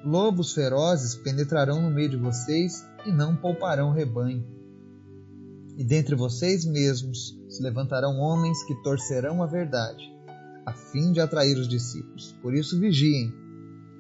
lobos 0.04 0.52
ferozes 0.52 1.16
penetrarão 1.16 1.82
no 1.82 1.90
meio 1.90 2.11
de 2.11 2.16
vocês 2.16 2.87
e 3.04 3.11
não 3.11 3.34
pouparão 3.34 3.90
o 3.90 3.92
rebanho. 3.92 4.44
E 5.76 5.82
dentre 5.82 6.14
vocês 6.14 6.64
mesmos 6.64 7.37
se 7.49 7.62
levantarão 7.62 8.18
homens 8.18 8.62
que 8.64 8.75
torcerão 8.82 9.42
a 9.42 9.46
verdade, 9.46 10.04
a 10.64 10.73
fim 10.73 11.11
de 11.11 11.20
atrair 11.20 11.56
os 11.58 11.68
discípulos. 11.68 12.32
Por 12.40 12.54
isso 12.54 12.78
vigiem. 12.78 13.32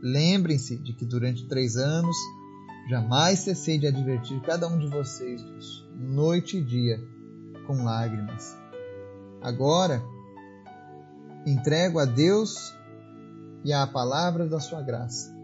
Lembrem-se 0.00 0.76
de 0.76 0.92
que 0.92 1.04
durante 1.04 1.48
três 1.48 1.76
anos 1.76 2.16
jamais 2.88 3.40
cessei 3.40 3.78
de 3.78 3.86
advertir 3.88 4.40
cada 4.42 4.68
um 4.68 4.78
de 4.78 4.86
vocês 4.86 5.42
disso, 5.42 5.88
noite 5.96 6.58
e 6.58 6.62
dia 6.62 7.13
com 7.66 7.84
lágrimas. 7.84 8.56
Agora, 9.42 10.02
entrego 11.46 11.98
a 11.98 12.04
Deus 12.04 12.74
e 13.64 13.72
à 13.72 13.86
palavra 13.86 14.46
da 14.46 14.60
sua 14.60 14.82
graça, 14.82 15.34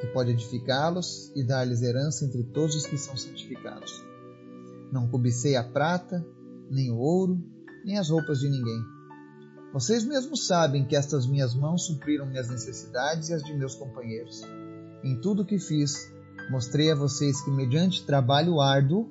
que 0.00 0.06
pode 0.08 0.30
edificá-los 0.30 1.32
e 1.34 1.42
dar-lhes 1.42 1.82
herança 1.82 2.24
entre 2.24 2.42
todos 2.44 2.74
os 2.76 2.86
que 2.86 2.98
são 2.98 3.16
santificados. 3.16 4.04
Não 4.92 5.08
cobicei 5.08 5.56
a 5.56 5.64
prata, 5.64 6.24
nem 6.70 6.90
o 6.90 6.96
ouro, 6.96 7.42
nem 7.84 7.98
as 7.98 8.10
roupas 8.10 8.40
de 8.40 8.48
ninguém. 8.48 8.82
Vocês 9.72 10.04
mesmos 10.04 10.46
sabem 10.46 10.84
que 10.84 10.94
estas 10.94 11.26
minhas 11.26 11.54
mãos 11.54 11.86
supriram 11.86 12.26
minhas 12.26 12.48
necessidades 12.48 13.28
e 13.28 13.34
as 13.34 13.42
de 13.42 13.52
meus 13.54 13.74
companheiros. 13.74 14.42
Em 15.02 15.20
tudo 15.20 15.42
o 15.42 15.44
que 15.44 15.58
fiz, 15.58 16.12
mostrei 16.50 16.92
a 16.92 16.94
vocês 16.94 17.40
que, 17.42 17.50
mediante 17.50 18.06
trabalho 18.06 18.60
árduo, 18.60 19.08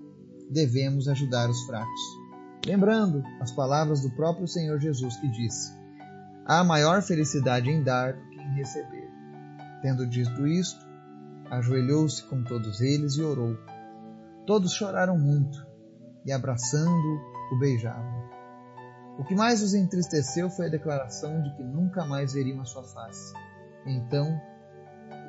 devemos 0.53 1.07
ajudar 1.07 1.50
os 1.50 1.62
fracos. 1.63 2.01
Lembrando 2.65 3.24
as 3.41 3.51
palavras 3.51 4.01
do 4.01 4.12
próprio 4.12 4.48
Senhor 4.48 4.79
Jesus 4.79 5.17
que 5.17 5.27
disse: 5.29 5.74
Há 6.45 6.63
maior 6.63 7.01
felicidade 7.01 7.69
em 7.69 7.83
dar 7.83 8.13
do 8.13 8.29
que 8.29 8.39
em 8.39 8.55
receber. 8.55 9.10
Tendo 9.81 10.07
dito 10.07 10.48
isto, 10.48 10.79
ajoelhou-se 11.50 12.24
com 12.24 12.43
todos 12.43 12.79
eles 12.79 13.15
e 13.15 13.22
orou. 13.22 13.57
Todos 14.45 14.74
choraram 14.74 15.17
muito 15.17 15.65
e, 16.25 16.31
abraçando-o, 16.31 17.55
o 17.55 17.60
beijavam. 17.60 18.24
O 19.19 19.24
que 19.24 19.36
mais 19.36 19.62
os 19.62 19.74
entristeceu 19.74 20.50
foi 20.50 20.67
a 20.67 20.69
declaração 20.69 21.41
de 21.43 21.53
que 21.55 21.63
nunca 21.63 22.05
mais 22.05 22.33
veriam 22.33 22.62
a 22.62 22.65
sua 22.65 22.83
face. 22.83 23.33
Então, 23.86 24.39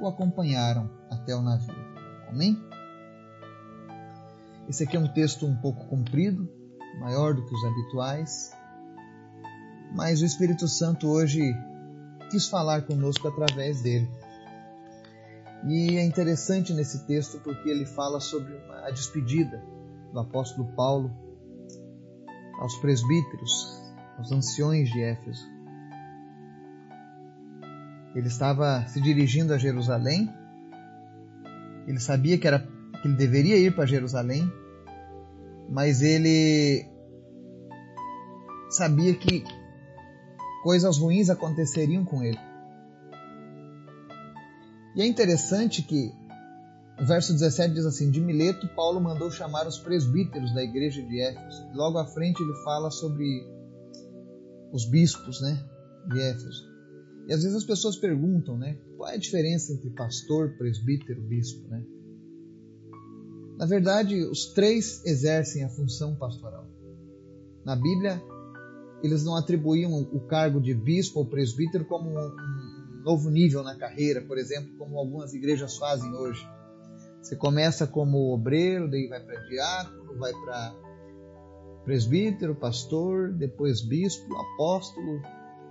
o 0.00 0.07
acompanharam 0.07 0.90
até 1.11 1.35
o 1.35 1.43
navio. 1.43 1.75
Amém? 2.28 2.57
Esse 4.68 4.85
aqui 4.85 4.97
é 4.97 5.00
um 5.00 5.12
texto 5.12 5.47
um 5.47 5.56
pouco 5.56 5.85
comprido, 5.87 6.49
maior 6.99 7.35
do 7.35 7.44
que 7.44 7.54
os 7.54 7.64
habituais, 7.64 8.52
mas 9.94 10.23
o 10.23 10.25
Espírito 10.25 10.66
Santo 10.66 11.09
hoje 11.09 11.54
quis 12.30 12.49
falar 12.49 12.83
conosco 12.83 13.28
através 13.28 13.83
dele. 13.83 14.09
E 15.66 15.97
é 15.97 16.04
interessante 16.04 16.73
nesse 16.73 17.06
texto 17.06 17.40
porque 17.40 17.68
ele 17.68 17.87
fala 17.87 18.21
sobre 18.21 18.54
a 18.85 18.90
despedida 18.90 19.62
do 20.12 20.21
apóstolo 20.21 20.68
Paulo 20.75 21.11
aos 22.59 22.76
presbíteros, 22.76 23.83
aos 24.18 24.33
anciões 24.33 24.90
de 24.90 25.02
Éfeso. 25.02 25.47
Ele 28.14 28.28
estava 28.28 28.87
se 28.87 29.00
dirigindo 29.00 29.52
a 29.52 29.59
Jerusalém, 29.59 30.33
ele 31.87 31.99
sabia 31.99 32.38
que 32.38 32.47
era 32.47 32.74
que 33.04 33.08
ele 33.08 33.16
deveria 33.16 33.58
ir 33.58 33.75
para 33.75 33.84
Jerusalém, 33.84 34.50
mas 35.68 36.00
ele 36.00 36.87
sabia 38.70 39.14
que 39.14 39.44
coisas 40.62 40.96
ruins 40.96 41.28
aconteceriam 41.28 42.02
com 42.02 42.23
ele. 42.23 42.38
E 44.96 45.02
é 45.02 45.06
interessante 45.06 45.82
que 45.82 46.11
o 46.99 47.04
verso 47.04 47.34
17 47.34 47.75
diz 47.75 47.84
assim: 47.84 48.11
De 48.11 48.23
Mileto, 48.23 48.66
Paulo 48.68 49.02
mandou 49.02 49.30
chamar 49.30 49.66
os 49.66 49.78
presbíteros 49.78 50.54
da 50.54 50.62
igreja 50.62 51.02
de 51.02 51.20
Éfeso. 51.20 51.68
Logo 51.75 51.99
à 51.99 52.06
frente 52.06 52.42
ele 52.42 52.54
fala 52.64 52.90
sobre 52.90 53.26
os 54.73 54.88
bispos 54.88 55.42
né, 55.42 55.62
de 56.08 56.20
Éfeso. 56.23 56.73
E 57.28 57.34
às 57.34 57.42
vezes 57.42 57.56
as 57.56 57.64
pessoas 57.64 57.96
perguntam, 57.96 58.56
né? 58.56 58.78
Qual 58.96 59.11
é 59.11 59.14
a 59.14 59.18
diferença 59.18 59.75
entre 59.75 59.90
pastor, 59.90 60.56
presbítero, 60.56 61.20
bispo, 61.23 61.68
né? 61.68 61.84
Na 63.56 63.66
verdade, 63.66 64.20
os 64.25 64.46
três 64.46 65.04
exercem 65.04 65.64
a 65.64 65.68
função 65.68 66.16
pastoral. 66.16 66.66
Na 67.64 67.76
Bíblia, 67.76 68.20
eles 69.02 69.25
não 69.25 69.37
atribuíam 69.37 69.92
o 70.12 70.20
cargo 70.26 70.61
de 70.61 70.75
bispo 70.75 71.20
ou 71.20 71.26
presbítero 71.26 71.84
como 71.84 72.11
um 72.11 73.02
novo 73.04 73.30
nível 73.30 73.62
na 73.62 73.76
carreira, 73.76 74.20
por 74.23 74.38
exemplo, 74.38 74.76
como 74.76 74.99
algumas 74.99 75.32
igrejas 75.34 75.76
fazem 75.76 76.12
hoje. 76.14 76.44
Você 77.23 77.37
começa 77.37 77.87
como 77.87 78.34
obreiro, 78.34 78.90
daí 78.90 79.08
vai 79.08 79.20
para 79.20 79.40
diácono, 79.46 80.18
vai 80.18 80.32
para 80.32 80.75
presbítero, 81.84 82.54
pastor, 82.54 83.32
depois 83.32 83.82
bispo, 83.82 84.34
apóstolo, 84.37 85.23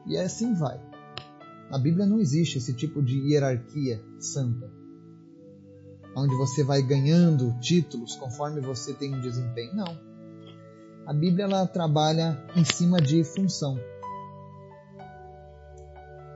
e 0.08 0.18
assim 0.18 0.54
vai. 0.54 0.80
Na 1.70 1.78
Bíblia 1.78 2.06
não 2.06 2.20
existe 2.20 2.60
esse 2.60 2.74
tipo 2.74 3.02
de 3.02 3.20
hierarquia 3.20 4.02
santa 4.20 4.83
onde 6.16 6.36
você 6.36 6.64
vai 6.64 6.82
ganhando 6.82 7.58
títulos 7.60 8.16
conforme 8.16 8.62
você 8.62 8.94
tem 8.94 9.14
um 9.16 9.22
desempenho. 9.22 9.76
Não. 9.76 9.98
A 11.06 11.14
Bíblia 11.14 11.46
ela 11.46 11.68
trabalha 11.68 12.42
em 12.56 12.64
cima 12.64 13.02
de 13.02 13.24
função. 13.24 13.78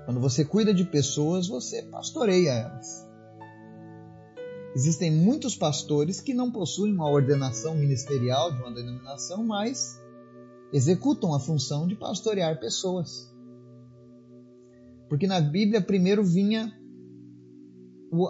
Quando 0.05 0.19
você 0.19 0.43
cuida 0.43 0.73
de 0.73 0.85
pessoas, 0.85 1.47
você 1.47 1.83
pastoreia 1.83 2.51
elas. 2.51 3.07
Existem 4.75 5.11
muitos 5.11 5.55
pastores 5.55 6.21
que 6.21 6.33
não 6.33 6.51
possuem 6.51 6.93
uma 6.93 7.09
ordenação 7.09 7.75
ministerial 7.75 8.51
de 8.51 8.61
uma 8.61 8.71
denominação, 8.71 9.43
mas 9.43 9.99
executam 10.71 11.33
a 11.33 11.39
função 11.39 11.87
de 11.87 11.95
pastorear 11.95 12.59
pessoas. 12.59 13.33
Porque 15.09 15.25
na 15.25 15.39
Bíblia 15.39 15.81
primeiro 15.81 16.23
vinha 16.23 16.71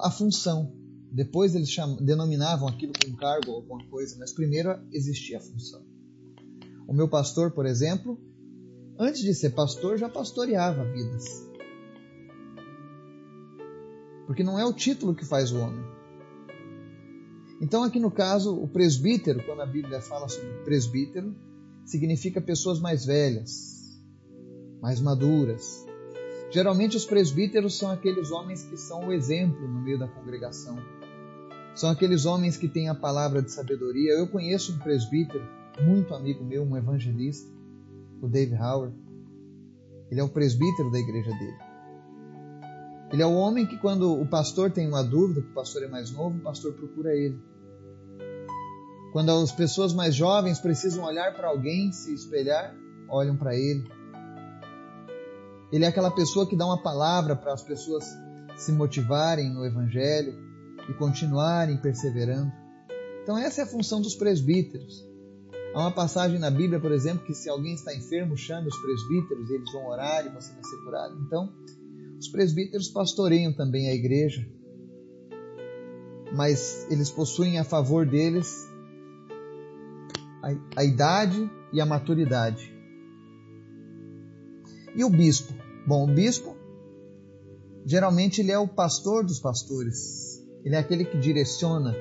a 0.02 0.12
função. 0.12 0.77
Depois 1.12 1.56
eles 1.56 1.74
denominavam 2.02 2.68
aquilo 2.68 2.94
como 3.02 3.18
cargo 3.18 3.52
ou 3.52 3.56
alguma 3.58 3.84
coisa, 3.88 4.16
mas 4.20 4.34
primeiro 4.34 4.78
existia 4.92 5.38
a 5.38 5.42
função. 5.42 5.82
O 6.88 6.94
meu 6.94 7.08
pastor, 7.10 7.52
por 7.52 7.66
exemplo, 7.66 8.20
antes 9.00 9.22
de 9.22 9.34
ser 9.34 9.52
pastor, 9.52 9.98
já 9.98 10.10
pastoreava 10.10 10.84
vidas. 10.86 11.26
Porque 14.26 14.44
não 14.44 14.60
é 14.60 14.66
o 14.66 14.74
título 14.74 15.16
que 15.16 15.26
faz 15.26 15.52
o 15.52 15.60
homem. 15.60 15.86
Então, 17.62 17.84
aqui 17.84 18.00
no 18.00 18.12
caso, 18.12 18.56
o 18.56 18.68
presbítero, 18.68 19.44
quando 19.46 19.62
a 19.62 19.66
Bíblia 19.66 20.02
fala 20.02 20.28
sobre 20.28 20.64
presbítero, 20.64 21.36
significa 21.86 22.40
pessoas 22.40 22.80
mais 22.80 23.06
velhas, 23.06 23.98
mais 24.82 25.00
maduras. 25.00 25.87
Geralmente, 26.50 26.96
os 26.96 27.06
presbíteros 27.06 27.78
são 27.78 27.92
aqueles 27.92 28.32
homens 28.32 28.64
que 28.64 28.78
são 28.78 29.08
o 29.08 29.14
exemplo 29.14 29.68
no 29.68 29.82
meio 29.82 30.00
da 30.00 30.08
congregação. 30.08 30.78
São 31.76 31.90
aqueles 31.90 32.26
homens 32.26 32.58
que 32.58 32.68
têm 32.68 32.90
a 32.90 32.96
palavra 32.96 33.42
de 33.42 33.52
sabedoria. 33.52 34.14
Eu 34.14 34.28
conheço 34.28 34.74
um 34.74 34.80
presbítero, 34.80 35.46
muito 35.82 36.16
amigo 36.16 36.44
meu, 36.44 36.64
um 36.64 36.76
evangelista, 36.76 37.48
o 38.22 38.28
Dave 38.28 38.56
Howard. 38.56 38.96
Ele 40.10 40.20
é 40.20 40.24
o 40.24 40.30
presbítero 40.30 40.90
da 40.90 41.00
igreja 41.00 41.30
dele. 41.32 41.58
Ele 43.12 43.22
é 43.22 43.26
o 43.26 43.36
homem 43.36 43.66
que, 43.66 43.78
quando 43.78 44.20
o 44.20 44.26
pastor 44.26 44.72
tem 44.72 44.88
uma 44.88 45.04
dúvida, 45.04 45.42
que 45.42 45.50
o 45.50 45.54
pastor 45.54 45.84
é 45.84 45.88
mais 45.88 46.12
novo, 46.12 46.38
o 46.38 46.42
pastor 46.42 46.74
procura 46.74 47.16
ele. 47.16 47.40
Quando 49.12 49.32
as 49.32 49.52
pessoas 49.52 49.94
mais 49.94 50.16
jovens 50.16 50.60
precisam 50.60 51.06
olhar 51.06 51.34
para 51.34 51.48
alguém, 51.48 51.92
se 51.92 52.14
espelhar, 52.14 52.76
olham 53.08 53.38
para 53.38 53.56
ele. 53.56 53.88
Ele 55.72 55.86
é 55.86 55.88
aquela 55.88 56.12
pessoa 56.12 56.48
que 56.48 56.56
dá 56.56 56.66
uma 56.66 56.82
palavra 56.82 57.36
para 57.36 57.54
as 57.54 57.64
pessoas 57.64 58.06
se 58.58 58.72
motivarem 58.72 59.54
no 59.54 59.66
Evangelho 59.66 60.34
e 60.90 60.94
continuarem 60.94 61.78
perseverando. 61.78 62.52
Então, 63.24 63.38
essa 63.38 63.62
é 63.62 63.64
a 63.64 63.68
função 63.68 64.02
dos 64.02 64.16
presbíteros. 64.16 65.06
Há 65.74 65.82
uma 65.82 65.92
passagem 65.92 66.40
na 66.40 66.50
Bíblia, 66.50 66.80
por 66.80 66.92
exemplo, 66.92 67.26
que 67.26 67.34
se 67.34 67.50
alguém 67.50 67.74
está 67.74 67.94
enfermo, 67.94 68.38
chame 68.38 68.68
os 68.68 68.78
presbíteros, 68.78 69.50
eles 69.50 69.72
vão 69.72 69.88
orar 69.88 70.26
e 70.26 70.30
você 70.30 70.54
vai 70.54 70.64
ser 70.64 70.78
curado. 70.78 71.20
Então, 71.26 71.54
os 72.18 72.30
presbíteros 72.30 72.88
pastoreiam 72.88 73.54
também 73.54 73.90
a 73.90 73.94
igreja, 73.94 74.48
mas 76.34 76.88
eles 76.90 77.10
possuem 77.10 77.60
a 77.60 77.64
favor 77.64 78.06
deles 78.06 78.68
a, 80.42 80.80
a 80.82 80.84
idade 80.84 81.50
e 81.74 81.82
a 81.82 81.86
maturidade. 81.86 82.74
E 84.96 85.04
o 85.04 85.10
bispo? 85.10 85.54
Bom, 85.88 86.04
o 86.04 86.14
bispo 86.14 86.54
geralmente 87.86 88.42
ele 88.42 88.52
é 88.52 88.60
o 88.60 88.68
pastor 88.68 89.26
dos 89.26 89.40
pastores. 89.40 90.46
Ele 90.66 90.76
é 90.76 90.80
aquele 90.80 91.06
que 91.06 91.18
direciona 91.18 91.96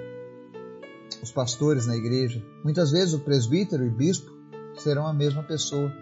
os 1.23 1.31
pastores 1.31 1.87
na 1.87 1.97
igreja. 1.97 2.45
Muitas 2.65 2.91
vezes 2.91 3.15
o 3.15 3.21
presbítero 3.21 3.87
e 3.87 3.91
bispo 3.91 4.29
serão 4.79 5.07
a 5.07 5.13
mesma 5.13 5.45
pessoa. 5.45 5.93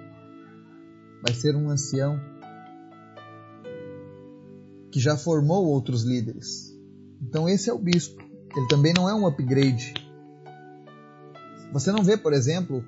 Vai 1.23 1.35
ser 1.35 1.55
um 1.55 1.69
ancião 1.69 2.19
que 4.91 4.99
já 4.99 5.19
formou 5.19 5.67
outros 5.67 6.05
líderes. 6.05 6.75
Então 7.21 7.47
esse 7.47 7.69
é 7.69 7.73
o 7.75 7.79
bispo. 7.79 8.23
Ele 8.57 8.69
também 8.69 8.95
não 8.97 9.07
é 9.07 9.15
um 9.15 9.27
upgrade. 9.27 9.93
Você 11.71 11.93
não 11.93 12.03
vê, 12.03 12.17
por 12.17 12.33
exemplo, 12.33 12.83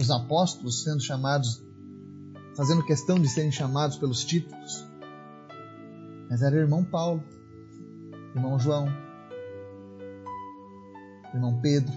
os 0.00 0.10
apóstolos 0.10 0.82
sendo 0.82 1.02
chamados, 1.02 1.62
fazendo 2.56 2.84
questão 2.84 3.18
de 3.18 3.28
serem 3.28 3.50
chamados 3.50 3.96
pelos 3.96 4.24
títulos. 4.24 4.86
Mas 6.30 6.42
era 6.42 6.56
irmão 6.56 6.84
Paulo, 6.84 7.22
irmão 8.34 8.58
João, 8.58 8.88
irmão 11.32 11.60
Pedro. 11.60 11.92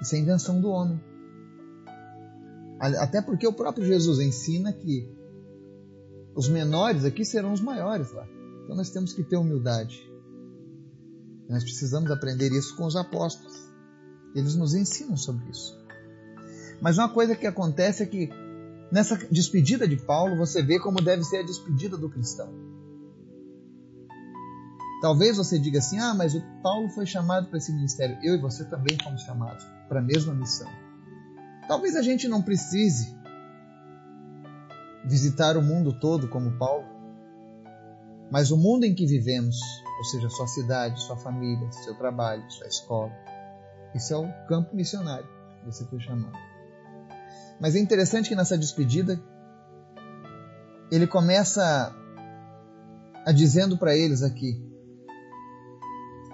Isso 0.00 0.14
é 0.14 0.18
invenção 0.18 0.60
do 0.60 0.68
homem. 0.68 1.00
Até 2.78 3.22
porque 3.22 3.46
o 3.46 3.52
próprio 3.52 3.86
Jesus 3.86 4.18
ensina 4.20 4.72
que 4.72 5.08
os 6.34 6.48
menores 6.48 7.04
aqui 7.04 7.24
serão 7.24 7.52
os 7.52 7.60
maiores 7.60 8.12
lá. 8.12 8.26
Então 8.64 8.76
nós 8.76 8.90
temos 8.90 9.12
que 9.12 9.22
ter 9.22 9.36
humildade. 9.36 10.10
Nós 11.48 11.62
precisamos 11.62 12.10
aprender 12.10 12.52
isso 12.52 12.76
com 12.76 12.84
os 12.84 12.96
apóstolos. 12.96 13.54
Eles 14.34 14.56
nos 14.56 14.74
ensinam 14.74 15.16
sobre 15.16 15.48
isso. 15.50 15.78
Mas 16.80 16.98
uma 16.98 17.08
coisa 17.08 17.36
que 17.36 17.46
acontece 17.46 18.02
é 18.02 18.06
que 18.06 18.30
nessa 18.94 19.16
despedida 19.28 19.88
de 19.88 19.96
Paulo 19.96 20.36
você 20.36 20.62
vê 20.62 20.78
como 20.78 21.02
deve 21.02 21.24
ser 21.24 21.38
a 21.38 21.42
despedida 21.42 21.96
do 21.96 22.08
cristão. 22.08 22.48
Talvez 25.02 25.36
você 25.36 25.58
diga 25.58 25.80
assim: 25.80 25.98
ah, 25.98 26.14
mas 26.14 26.32
o 26.36 26.40
Paulo 26.62 26.88
foi 26.90 27.04
chamado 27.04 27.48
para 27.48 27.58
esse 27.58 27.72
ministério. 27.72 28.16
Eu 28.22 28.36
e 28.36 28.40
você 28.40 28.64
também 28.64 28.96
fomos 29.02 29.22
chamados 29.22 29.64
para 29.88 29.98
a 29.98 30.02
mesma 30.02 30.32
missão. 30.32 30.70
Talvez 31.66 31.96
a 31.96 32.02
gente 32.02 32.28
não 32.28 32.40
precise 32.40 33.12
visitar 35.04 35.56
o 35.56 35.62
mundo 35.62 35.98
todo 35.98 36.28
como 36.28 36.56
Paulo, 36.56 36.86
mas 38.30 38.52
o 38.52 38.56
mundo 38.56 38.84
em 38.84 38.94
que 38.94 39.06
vivemos, 39.06 39.56
ou 39.98 40.04
seja, 40.04 40.30
sua 40.30 40.46
cidade, 40.46 41.02
sua 41.02 41.16
família, 41.16 41.70
seu 41.72 41.96
trabalho, 41.96 42.48
sua 42.48 42.68
escola, 42.68 43.12
isso 43.92 44.14
é 44.14 44.16
o 44.16 44.46
campo 44.46 44.74
missionário 44.74 45.28
que 45.58 45.66
você 45.66 45.84
foi 45.84 45.98
chamado. 45.98 46.53
Mas 47.60 47.74
é 47.74 47.78
interessante 47.78 48.28
que 48.28 48.34
nessa 48.34 48.58
despedida 48.58 49.20
ele 50.90 51.06
começa 51.06 51.94
a 53.24 53.32
dizendo 53.32 53.78
para 53.78 53.96
eles 53.96 54.22
aqui, 54.22 54.60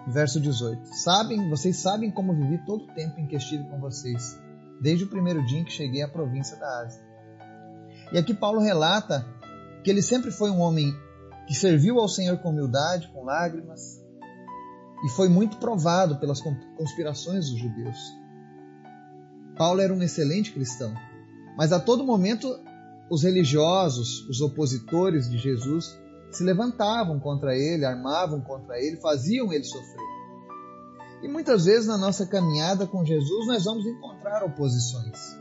verso 0.09 0.40
18: 0.40 0.87
Sabem, 0.94 1.48
vocês 1.48 1.76
sabem 1.76 2.11
como 2.11 2.35
vivi 2.35 2.59
todo 2.64 2.85
o 2.85 2.94
tempo 2.94 3.20
em 3.20 3.26
que 3.26 3.37
estive 3.37 3.64
com 3.64 3.80
vocês, 3.80 4.38
desde 4.80 5.04
o 5.04 5.09
primeiro 5.09 5.44
dia 5.44 5.61
em 5.61 5.64
que 5.64 5.72
cheguei 5.72 6.02
à 6.02 6.09
província 6.09 6.56
da 6.56 6.80
Ásia. 6.80 7.02
E 8.12 8.18
aqui 8.18 8.35
Paulo 8.35 8.61
relata 8.61 9.26
que 9.85 9.90
ele 9.90 10.02
sempre 10.02 10.30
foi 10.30 10.50
um 10.50 10.61
homem 10.61 10.92
que 11.46 11.54
serviu 11.54 11.98
ao 11.98 12.09
Senhor 12.09 12.38
com 12.38 12.50
humildade, 12.50 13.09
com 13.12 13.24
lágrimas, 13.24 14.00
e 15.04 15.09
foi 15.11 15.28
muito 15.28 15.59
provado 15.59 16.18
pelas 16.18 16.40
conspirações 16.76 17.48
dos 17.48 17.59
judeus. 17.59 17.98
Paulo 19.56 19.80
era 19.80 19.92
um 19.92 20.02
excelente 20.02 20.52
cristão, 20.52 20.94
mas 21.60 21.72
a 21.72 21.78
todo 21.78 22.02
momento 22.02 22.58
os 23.10 23.22
religiosos, 23.22 24.26
os 24.30 24.40
opositores 24.40 25.28
de 25.28 25.36
Jesus, 25.36 26.00
se 26.30 26.42
levantavam 26.42 27.20
contra 27.20 27.54
ele, 27.54 27.84
armavam 27.84 28.40
contra 28.40 28.80
ele, 28.80 28.96
faziam 28.96 29.52
ele 29.52 29.64
sofrer. 29.64 30.06
E 31.22 31.28
muitas 31.28 31.66
vezes 31.66 31.86
na 31.86 31.98
nossa 31.98 32.24
caminhada 32.24 32.86
com 32.86 33.04
Jesus 33.04 33.46
nós 33.46 33.62
vamos 33.62 33.84
encontrar 33.84 34.42
oposições. 34.42 35.38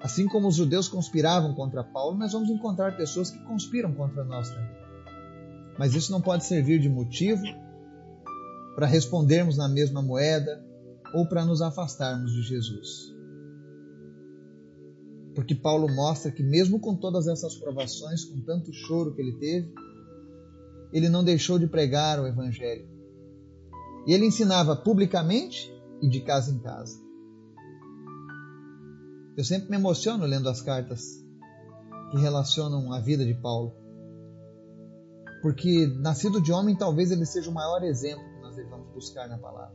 Assim 0.00 0.28
como 0.28 0.46
os 0.46 0.54
judeus 0.54 0.86
conspiravam 0.86 1.52
contra 1.52 1.82
Paulo, 1.82 2.16
nós 2.16 2.32
vamos 2.32 2.48
encontrar 2.48 2.96
pessoas 2.96 3.28
que 3.28 3.38
conspiram 3.40 3.92
contra 3.92 4.22
nós 4.22 4.50
também. 4.50 4.70
Mas 5.76 5.94
isso 5.94 6.12
não 6.12 6.20
pode 6.20 6.44
servir 6.44 6.78
de 6.78 6.88
motivo 6.88 7.42
para 8.76 8.86
respondermos 8.86 9.56
na 9.56 9.68
mesma 9.68 10.00
moeda 10.00 10.64
ou 11.12 11.26
para 11.26 11.44
nos 11.44 11.60
afastarmos 11.60 12.32
de 12.34 12.42
Jesus. 12.42 13.18
Porque 15.40 15.54
Paulo 15.54 15.88
mostra 15.88 16.30
que, 16.30 16.42
mesmo 16.42 16.78
com 16.78 16.94
todas 16.94 17.26
essas 17.26 17.54
provações, 17.54 18.26
com 18.26 18.42
tanto 18.42 18.70
choro 18.74 19.14
que 19.14 19.22
ele 19.22 19.38
teve, 19.38 19.72
ele 20.92 21.08
não 21.08 21.24
deixou 21.24 21.58
de 21.58 21.66
pregar 21.66 22.20
o 22.20 22.26
Evangelho. 22.26 22.86
E 24.06 24.12
ele 24.12 24.26
ensinava 24.26 24.76
publicamente 24.76 25.74
e 26.02 26.10
de 26.10 26.20
casa 26.20 26.52
em 26.52 26.58
casa. 26.58 27.00
Eu 29.34 29.42
sempre 29.42 29.70
me 29.70 29.78
emociono 29.78 30.26
lendo 30.26 30.46
as 30.46 30.60
cartas 30.60 31.24
que 32.10 32.18
relacionam 32.18 32.92
a 32.92 33.00
vida 33.00 33.24
de 33.24 33.32
Paulo. 33.32 33.72
Porque, 35.40 35.86
nascido 36.02 36.42
de 36.42 36.52
homem, 36.52 36.76
talvez 36.76 37.10
ele 37.10 37.24
seja 37.24 37.48
o 37.48 37.54
maior 37.54 37.82
exemplo 37.82 38.22
que 38.22 38.42
nós 38.42 38.56
devemos 38.56 38.92
buscar 38.92 39.26
na 39.26 39.38
palavra. 39.38 39.74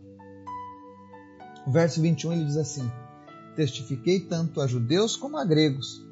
O 1.65 1.71
verso 1.71 1.99
21 1.99 2.33
ele 2.33 2.45
diz 2.45 2.55
assim: 2.55 2.87
Testifiquei 3.55 4.19
tanto 4.19 4.59
a 4.59 4.67
judeus 4.67 5.15
como 5.15 5.37
a 5.37 5.45
gregos 5.45 6.05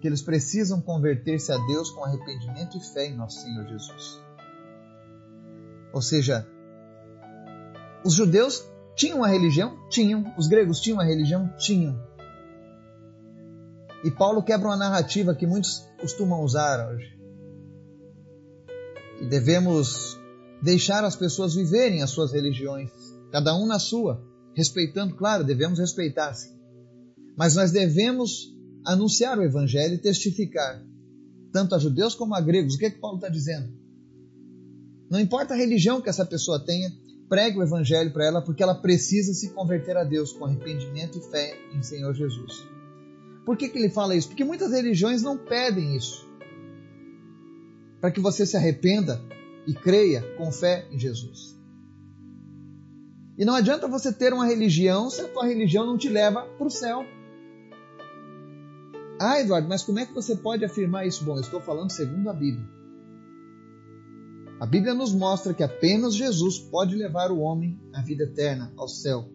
que 0.00 0.06
eles 0.06 0.22
precisam 0.22 0.80
converter-se 0.80 1.50
a 1.50 1.56
Deus 1.66 1.90
com 1.90 2.04
arrependimento 2.04 2.76
e 2.76 2.80
fé 2.92 3.06
em 3.06 3.16
nosso 3.16 3.40
Senhor 3.40 3.66
Jesus. 3.66 4.20
Ou 5.92 6.02
seja, 6.02 6.46
os 8.04 8.12
judeus 8.12 8.64
tinham 8.94 9.18
uma 9.18 9.28
religião? 9.28 9.88
Tinham. 9.88 10.34
Os 10.36 10.46
gregos 10.46 10.80
tinham 10.80 10.98
uma 10.98 11.04
religião? 11.04 11.48
Tinham. 11.56 11.98
E 14.04 14.10
Paulo 14.10 14.42
quebra 14.42 14.68
uma 14.68 14.76
narrativa 14.76 15.34
que 15.34 15.46
muitos 15.46 15.88
costumam 15.98 16.42
usar 16.42 16.86
hoje. 16.90 17.18
E 19.22 19.26
devemos 19.26 20.20
deixar 20.60 21.02
as 21.04 21.16
pessoas 21.16 21.54
viverem 21.54 22.02
as 22.02 22.10
suas 22.10 22.32
religiões, 22.32 22.90
cada 23.32 23.56
um 23.56 23.66
na 23.66 23.78
sua, 23.78 24.22
respeitando, 24.54 25.14
claro, 25.14 25.42
devemos 25.42 25.78
respeitar, 25.78 26.34
sim. 26.34 26.53
Mas 27.36 27.54
nós 27.56 27.72
devemos 27.72 28.54
anunciar 28.84 29.38
o 29.38 29.42
Evangelho 29.42 29.94
e 29.94 29.98
testificar, 29.98 30.84
tanto 31.52 31.74
a 31.74 31.78
judeus 31.78 32.14
como 32.14 32.34
a 32.34 32.40
gregos. 32.40 32.74
O 32.74 32.78
que 32.78 32.86
é 32.86 32.90
que 32.90 33.00
Paulo 33.00 33.16
está 33.16 33.28
dizendo? 33.28 33.72
Não 35.10 35.20
importa 35.20 35.54
a 35.54 35.56
religião 35.56 36.00
que 36.00 36.08
essa 36.08 36.24
pessoa 36.24 36.58
tenha, 36.58 36.92
pregue 37.28 37.58
o 37.58 37.62
Evangelho 37.62 38.12
para 38.12 38.26
ela, 38.26 38.42
porque 38.42 38.62
ela 38.62 38.74
precisa 38.74 39.32
se 39.32 39.50
converter 39.50 39.96
a 39.96 40.04
Deus 40.04 40.32
com 40.32 40.44
arrependimento 40.44 41.18
e 41.18 41.30
fé 41.30 41.58
em 41.74 41.82
Senhor 41.82 42.14
Jesus. 42.14 42.66
Por 43.44 43.56
que, 43.56 43.68
que 43.68 43.78
ele 43.78 43.90
fala 43.90 44.14
isso? 44.14 44.28
Porque 44.28 44.44
muitas 44.44 44.72
religiões 44.72 45.22
não 45.22 45.36
pedem 45.36 45.96
isso. 45.96 46.26
Para 48.00 48.10
que 48.10 48.20
você 48.20 48.46
se 48.46 48.56
arrependa 48.56 49.20
e 49.66 49.74
creia 49.74 50.22
com 50.36 50.50
fé 50.50 50.86
em 50.90 50.98
Jesus. 50.98 51.54
E 53.36 53.44
não 53.44 53.54
adianta 53.54 53.88
você 53.88 54.12
ter 54.12 54.32
uma 54.32 54.46
religião 54.46 55.10
se 55.10 55.20
a 55.20 55.28
tua 55.28 55.46
religião 55.46 55.84
não 55.84 55.98
te 55.98 56.08
leva 56.08 56.42
para 56.42 56.66
o 56.66 56.70
céu. 56.70 57.04
Ah, 59.26 59.40
Eduardo, 59.40 59.66
mas 59.66 59.82
como 59.82 59.98
é 59.98 60.04
que 60.04 60.12
você 60.12 60.36
pode 60.36 60.66
afirmar 60.66 61.06
isso? 61.06 61.24
Bom, 61.24 61.36
eu 61.36 61.40
estou 61.40 61.58
falando 61.58 61.90
segundo 61.90 62.28
a 62.28 62.34
Bíblia. 62.34 62.68
A 64.60 64.66
Bíblia 64.66 64.92
nos 64.92 65.14
mostra 65.14 65.54
que 65.54 65.62
apenas 65.62 66.14
Jesus 66.14 66.58
pode 66.58 66.94
levar 66.94 67.30
o 67.30 67.38
homem 67.38 67.80
à 67.94 68.02
vida 68.02 68.24
eterna, 68.24 68.70
ao 68.76 68.86
céu. 68.86 69.26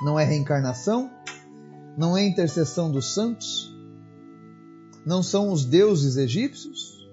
Não 0.00 0.16
é 0.16 0.24
reencarnação, 0.24 1.10
não 1.98 2.16
é 2.16 2.24
intercessão 2.24 2.92
dos 2.92 3.12
santos, 3.12 3.74
não 5.04 5.20
são 5.20 5.50
os 5.50 5.64
deuses 5.64 6.16
egípcios, 6.16 7.10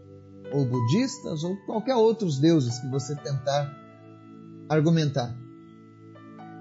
ou 0.53 0.63
budistas, 0.63 1.43
ou 1.43 1.57
qualquer 1.65 1.95
outros 1.95 2.37
deuses 2.37 2.77
que 2.77 2.87
você 2.87 3.15
tentar 3.15 3.75
argumentar. 4.69 5.35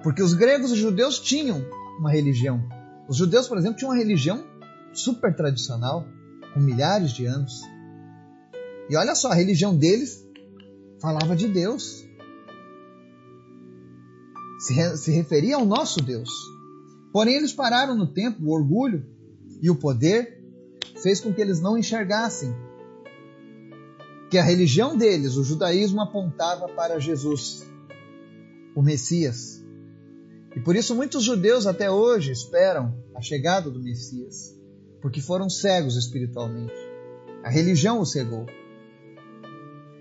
Porque 0.03 0.23
os 0.23 0.33
gregos 0.33 0.71
e 0.71 0.73
os 0.73 0.79
judeus 0.79 1.21
tinham 1.21 1.63
uma 1.99 2.11
religião. 2.11 2.67
Os 3.07 3.19
judeus, 3.19 3.47
por 3.47 3.59
exemplo, 3.59 3.77
tinham 3.77 3.91
uma 3.91 3.99
religião 3.99 4.56
super 5.01 5.35
tradicional, 5.35 6.07
com 6.53 6.61
milhares 6.61 7.13
de 7.13 7.27
anos. 7.27 7.63
E 8.89 8.97
olha 8.97 9.15
só, 9.15 9.31
a 9.31 9.35
religião 9.35 9.77
deles 9.77 10.27
falava 11.01 11.37
de 11.37 11.49
Deus. 11.49 12.05
Se, 14.59 14.97
se 14.97 15.11
referia 15.11 15.57
ao 15.57 15.67
nosso 15.67 16.01
Deus. 16.01 16.31
Porém, 17.13 17.35
eles 17.35 17.53
pararam 17.53 17.95
no 17.95 18.07
tempo, 18.07 18.43
o 18.43 18.53
orgulho 18.53 19.07
e 19.63 19.71
o 19.71 19.77
poder 19.77 20.43
fez 21.03 21.21
com 21.21 21.33
que 21.33 21.41
eles 21.41 21.61
não 21.61 21.77
enxergassem 21.77 22.55
que 24.31 24.39
a 24.39 24.43
religião 24.43 24.97
deles, 24.97 25.37
o 25.37 25.45
judaísmo, 25.45 26.01
apontava 26.01 26.69
para 26.69 26.99
Jesus, 26.99 27.65
o 28.75 28.83
Messias. 28.83 29.65
E 30.55 30.61
por 30.61 30.75
isso 30.75 30.95
muitos 30.95 31.23
judeus 31.23 31.67
até 31.67 31.91
hoje 31.91 32.33
esperam 32.33 32.95
a 33.15 33.21
chegada 33.21 33.71
do 33.71 33.81
Messias, 33.81 34.56
porque 35.07 35.21
foram 35.21 35.49
cegos 35.49 35.95
espiritualmente. 35.95 36.75
A 37.45 37.49
religião 37.49 38.01
os 38.01 38.11
cegou. 38.11 38.45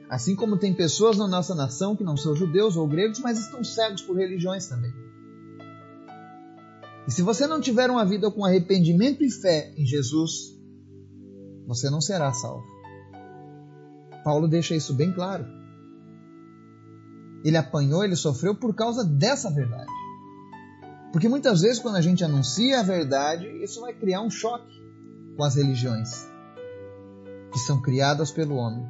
Assim 0.10 0.36
como 0.36 0.58
tem 0.58 0.74
pessoas 0.74 1.16
na 1.16 1.28
nossa 1.28 1.54
nação 1.54 1.96
que 1.96 2.04
não 2.04 2.18
são 2.18 2.36
judeus 2.36 2.76
ou 2.76 2.88
gregos, 2.88 3.20
mas 3.20 3.38
estão 3.38 3.64
cegos 3.64 4.02
por 4.02 4.18
religiões 4.18 4.66
também. 4.66 4.92
E 7.08 7.12
se 7.12 7.22
você 7.22 7.46
não 7.46 7.62
tiver 7.62 7.92
uma 7.92 8.04
vida 8.04 8.32
com 8.32 8.44
arrependimento 8.44 9.24
e 9.24 9.30
fé 9.30 9.76
em 9.78 9.86
Jesus, 9.86 10.58
você 11.68 11.88
não 11.88 12.02
será 12.02 12.34
salvo. 12.34 12.66
Paulo 14.24 14.48
deixa 14.48 14.76
isso 14.76 14.92
bem 14.92 15.14
claro. 15.14 15.46
Ele 17.44 17.58
apanhou, 17.58 18.04
ele 18.04 18.16
sofreu 18.16 18.56
por 18.56 18.74
causa 18.74 19.06
dessa 19.06 19.52
verdade. 19.52 19.92
Porque 21.12 21.30
muitas 21.30 21.62
vezes, 21.62 21.78
quando 21.78 21.98
a 21.98 22.02
gente 22.02 22.24
anuncia 22.24 22.80
a 22.80 22.84
verdade, 22.84 23.46
isso 23.64 23.82
vai 23.82 23.94
criar 23.94 24.22
um 24.22 24.32
choque 24.32 24.84
com 25.36 25.44
as 25.44 25.56
religiões 25.56 26.28
que 27.52 27.60
são 27.60 27.82
criadas 27.82 28.32
pelo 28.32 28.56
homem. 28.56 28.86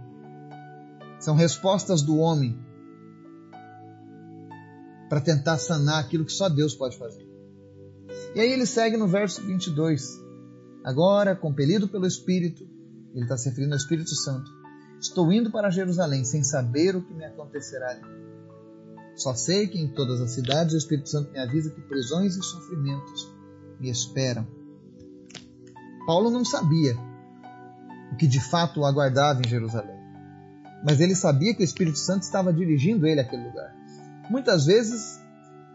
São 1.20 1.36
respostas 1.36 2.02
do 2.02 2.18
homem 2.18 2.60
para 5.08 5.22
tentar 5.22 5.58
sanar 5.58 6.00
aquilo 6.00 6.26
que 6.26 6.32
só 6.32 6.50
Deus 6.50 6.74
pode 6.74 6.98
fazer. 6.98 7.26
E 8.34 8.40
aí 8.40 8.52
ele 8.52 8.66
segue 8.66 8.98
no 8.98 9.08
verso 9.08 9.42
22. 9.42 10.20
Agora, 10.84 11.36
compelido 11.36 11.88
pelo 11.88 12.06
Espírito, 12.06 12.68
ele 13.14 13.24
está 13.24 13.38
se 13.38 13.50
referindo 13.50 13.74
ao 13.74 13.78
Espírito 13.78 14.16
Santo, 14.16 14.52
estou 15.00 15.32
indo 15.32 15.52
para 15.52 15.70
Jerusalém 15.70 16.26
sem 16.26 16.44
saber 16.44 16.96
o 16.96 17.02
que 17.02 17.14
me 17.14 17.24
acontecerá 17.24 17.90
ali. 17.92 18.02
Só 19.16 19.34
sei 19.34 19.68
que 19.68 19.80
em 19.80 19.88
todas 19.88 20.20
as 20.20 20.32
cidades 20.32 20.74
o 20.74 20.78
Espírito 20.78 21.10
Santo 21.10 21.32
me 21.32 21.40
avisa 21.40 21.70
que 21.70 21.82
prisões 21.82 22.36
e 22.36 22.44
sofrimentos 22.44 23.32
me 23.80 23.90
esperam. 23.90 24.46
Paulo 26.06 26.30
não 26.30 26.46
sabia 26.46 26.96
o 28.12 28.16
que 28.16 28.28
de 28.28 28.40
fato 28.40 28.82
o 28.82 28.86
aguardava 28.86 29.42
em 29.46 29.50
Jerusalém, 29.50 30.00
mas 30.84 31.00
ele 31.00 31.16
sabia 31.16 31.54
que 31.54 31.62
o 31.62 31.64
Espírito 31.64 31.98
Santo 31.98 32.24
estava 32.24 32.54
dirigindo 32.54 33.08
ele 33.08 33.20
àquele 33.20 33.48
lugar. 33.48 33.74
Muitas 34.30 34.66
vezes 34.66 35.20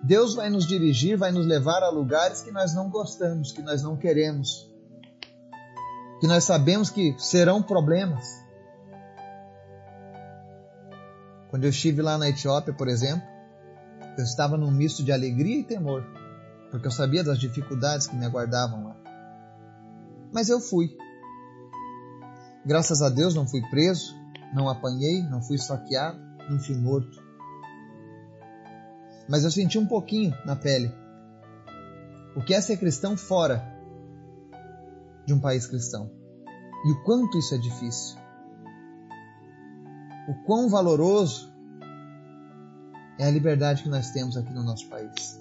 Deus 0.02 0.34
vai 0.34 0.48
nos 0.48 0.66
dirigir, 0.66 1.16
vai 1.16 1.30
nos 1.30 1.46
levar 1.46 1.82
a 1.82 1.90
lugares 1.90 2.40
que 2.40 2.50
nós 2.50 2.74
não 2.74 2.88
gostamos, 2.88 3.52
que 3.52 3.62
nós 3.62 3.82
não 3.82 3.96
queremos, 3.96 4.70
que 6.20 6.26
nós 6.26 6.44
sabemos 6.44 6.90
que 6.90 7.14
serão 7.18 7.62
problemas. 7.62 8.40
Quando 11.50 11.64
eu 11.64 11.70
estive 11.70 12.00
lá 12.00 12.16
na 12.16 12.28
Etiópia, 12.28 12.72
por 12.72 12.88
exemplo, 12.88 13.26
eu 14.16 14.24
estava 14.24 14.56
num 14.56 14.70
misto 14.70 15.02
de 15.02 15.12
alegria 15.12 15.60
e 15.60 15.64
temor, 15.64 16.06
porque 16.70 16.86
eu 16.86 16.90
sabia 16.92 17.24
das 17.24 17.38
dificuldades 17.38 18.06
que 18.06 18.14
me 18.14 18.24
aguardavam 18.24 18.84
lá. 18.84 19.09
Mas 20.32 20.48
eu 20.48 20.60
fui. 20.60 20.96
Graças 22.64 23.02
a 23.02 23.08
Deus 23.08 23.34
não 23.34 23.48
fui 23.48 23.62
preso, 23.70 24.14
não 24.54 24.68
apanhei, 24.68 25.22
não 25.24 25.42
fui 25.42 25.58
saqueado, 25.58 26.20
não 26.48 26.58
fui 26.58 26.76
morto 26.76 27.30
mas 29.30 29.44
eu 29.44 29.50
senti 29.50 29.78
um 29.78 29.86
pouquinho 29.86 30.36
na 30.44 30.56
pele. 30.56 30.92
O 32.34 32.42
que 32.42 32.52
é 32.52 32.60
ser 32.60 32.76
cristão 32.78 33.16
fora 33.16 33.64
de 35.24 35.32
um 35.32 35.38
país 35.38 35.68
cristão? 35.68 36.10
E 36.84 36.90
o 36.90 37.04
quanto 37.04 37.38
isso 37.38 37.54
é 37.54 37.58
difícil. 37.58 38.18
O 40.28 40.34
quão 40.44 40.68
valoroso 40.68 41.48
é 43.18 43.24
a 43.24 43.30
liberdade 43.30 43.84
que 43.84 43.88
nós 43.88 44.10
temos 44.10 44.36
aqui 44.36 44.52
no 44.52 44.64
nosso 44.64 44.88
país. 44.88 45.40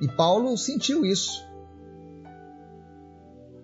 E 0.00 0.08
Paulo 0.16 0.56
sentiu 0.56 1.04
isso. 1.04 1.46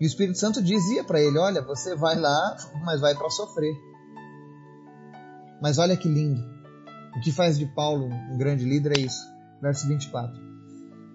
E 0.00 0.04
o 0.04 0.06
Espírito 0.06 0.38
Santo 0.38 0.62
dizia 0.62 1.02
para 1.04 1.20
ele: 1.20 1.38
Olha, 1.38 1.62
você 1.62 1.96
vai 1.96 2.18
lá, 2.18 2.56
mas 2.84 3.00
vai 3.00 3.14
para 3.14 3.30
sofrer. 3.30 3.74
Mas 5.60 5.78
olha 5.78 5.96
que 5.96 6.08
lindo. 6.08 6.40
O 7.16 7.20
que 7.20 7.32
faz 7.32 7.58
de 7.58 7.66
Paulo 7.66 8.06
um 8.06 8.38
grande 8.38 8.64
líder 8.64 8.96
é 8.96 9.00
isso. 9.00 9.20
Verso 9.60 9.88
24. 9.88 10.48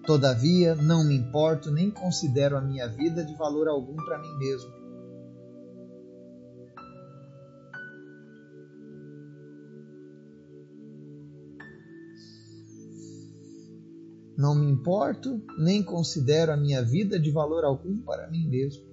Todavia, 0.06 0.74
não 0.74 1.02
me 1.02 1.16
importo 1.16 1.70
nem 1.70 1.90
considero 1.90 2.58
a 2.58 2.60
minha 2.60 2.86
vida 2.88 3.24
de 3.24 3.34
valor 3.36 3.68
algum 3.68 3.96
para 3.96 4.18
mim 4.18 4.36
mesmo. 4.36 4.83
Não 14.36 14.54
me 14.54 14.70
importo 14.70 15.40
nem 15.58 15.82
considero 15.82 16.52
a 16.52 16.56
minha 16.56 16.82
vida 16.82 17.18
de 17.18 17.30
valor 17.30 17.64
algum 17.64 17.98
para 17.98 18.28
mim 18.28 18.48
mesmo. 18.48 18.84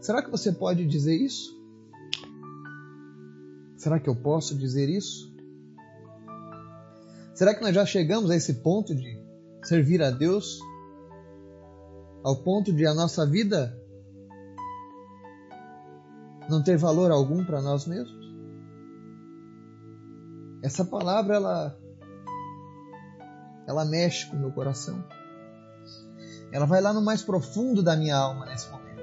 Será 0.00 0.22
que 0.22 0.30
você 0.30 0.52
pode 0.52 0.86
dizer 0.86 1.16
isso? 1.16 1.56
Será 3.76 4.00
que 4.00 4.08
eu 4.08 4.16
posso 4.16 4.56
dizer 4.56 4.88
isso? 4.88 5.32
Será 7.34 7.54
que 7.54 7.62
nós 7.62 7.72
já 7.72 7.86
chegamos 7.86 8.30
a 8.30 8.36
esse 8.36 8.54
ponto 8.54 8.92
de 8.92 9.22
servir 9.62 10.02
a 10.02 10.10
Deus? 10.10 10.58
Ao 12.24 12.42
ponto 12.42 12.72
de 12.72 12.84
a 12.84 12.92
nossa 12.92 13.24
vida 13.24 13.80
não 16.50 16.62
ter 16.64 16.76
valor 16.76 17.12
algum 17.12 17.44
para 17.44 17.62
nós 17.62 17.86
mesmos? 17.86 18.26
Essa 20.64 20.84
palavra 20.84 21.36
ela 21.36 21.78
ela 23.68 23.84
mexe 23.84 24.26
com 24.26 24.36
o 24.36 24.40
meu 24.40 24.50
coração. 24.50 25.04
Ela 26.50 26.64
vai 26.64 26.80
lá 26.80 26.94
no 26.94 27.02
mais 27.02 27.22
profundo 27.22 27.82
da 27.82 27.94
minha 27.94 28.16
alma 28.16 28.46
nesse 28.46 28.70
momento. 28.70 29.02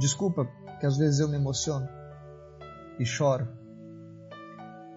Desculpa 0.00 0.44
que 0.80 0.86
às 0.86 0.96
vezes 0.96 1.20
eu 1.20 1.28
me 1.28 1.36
emociono 1.36 1.88
e 2.98 3.06
choro. 3.06 3.46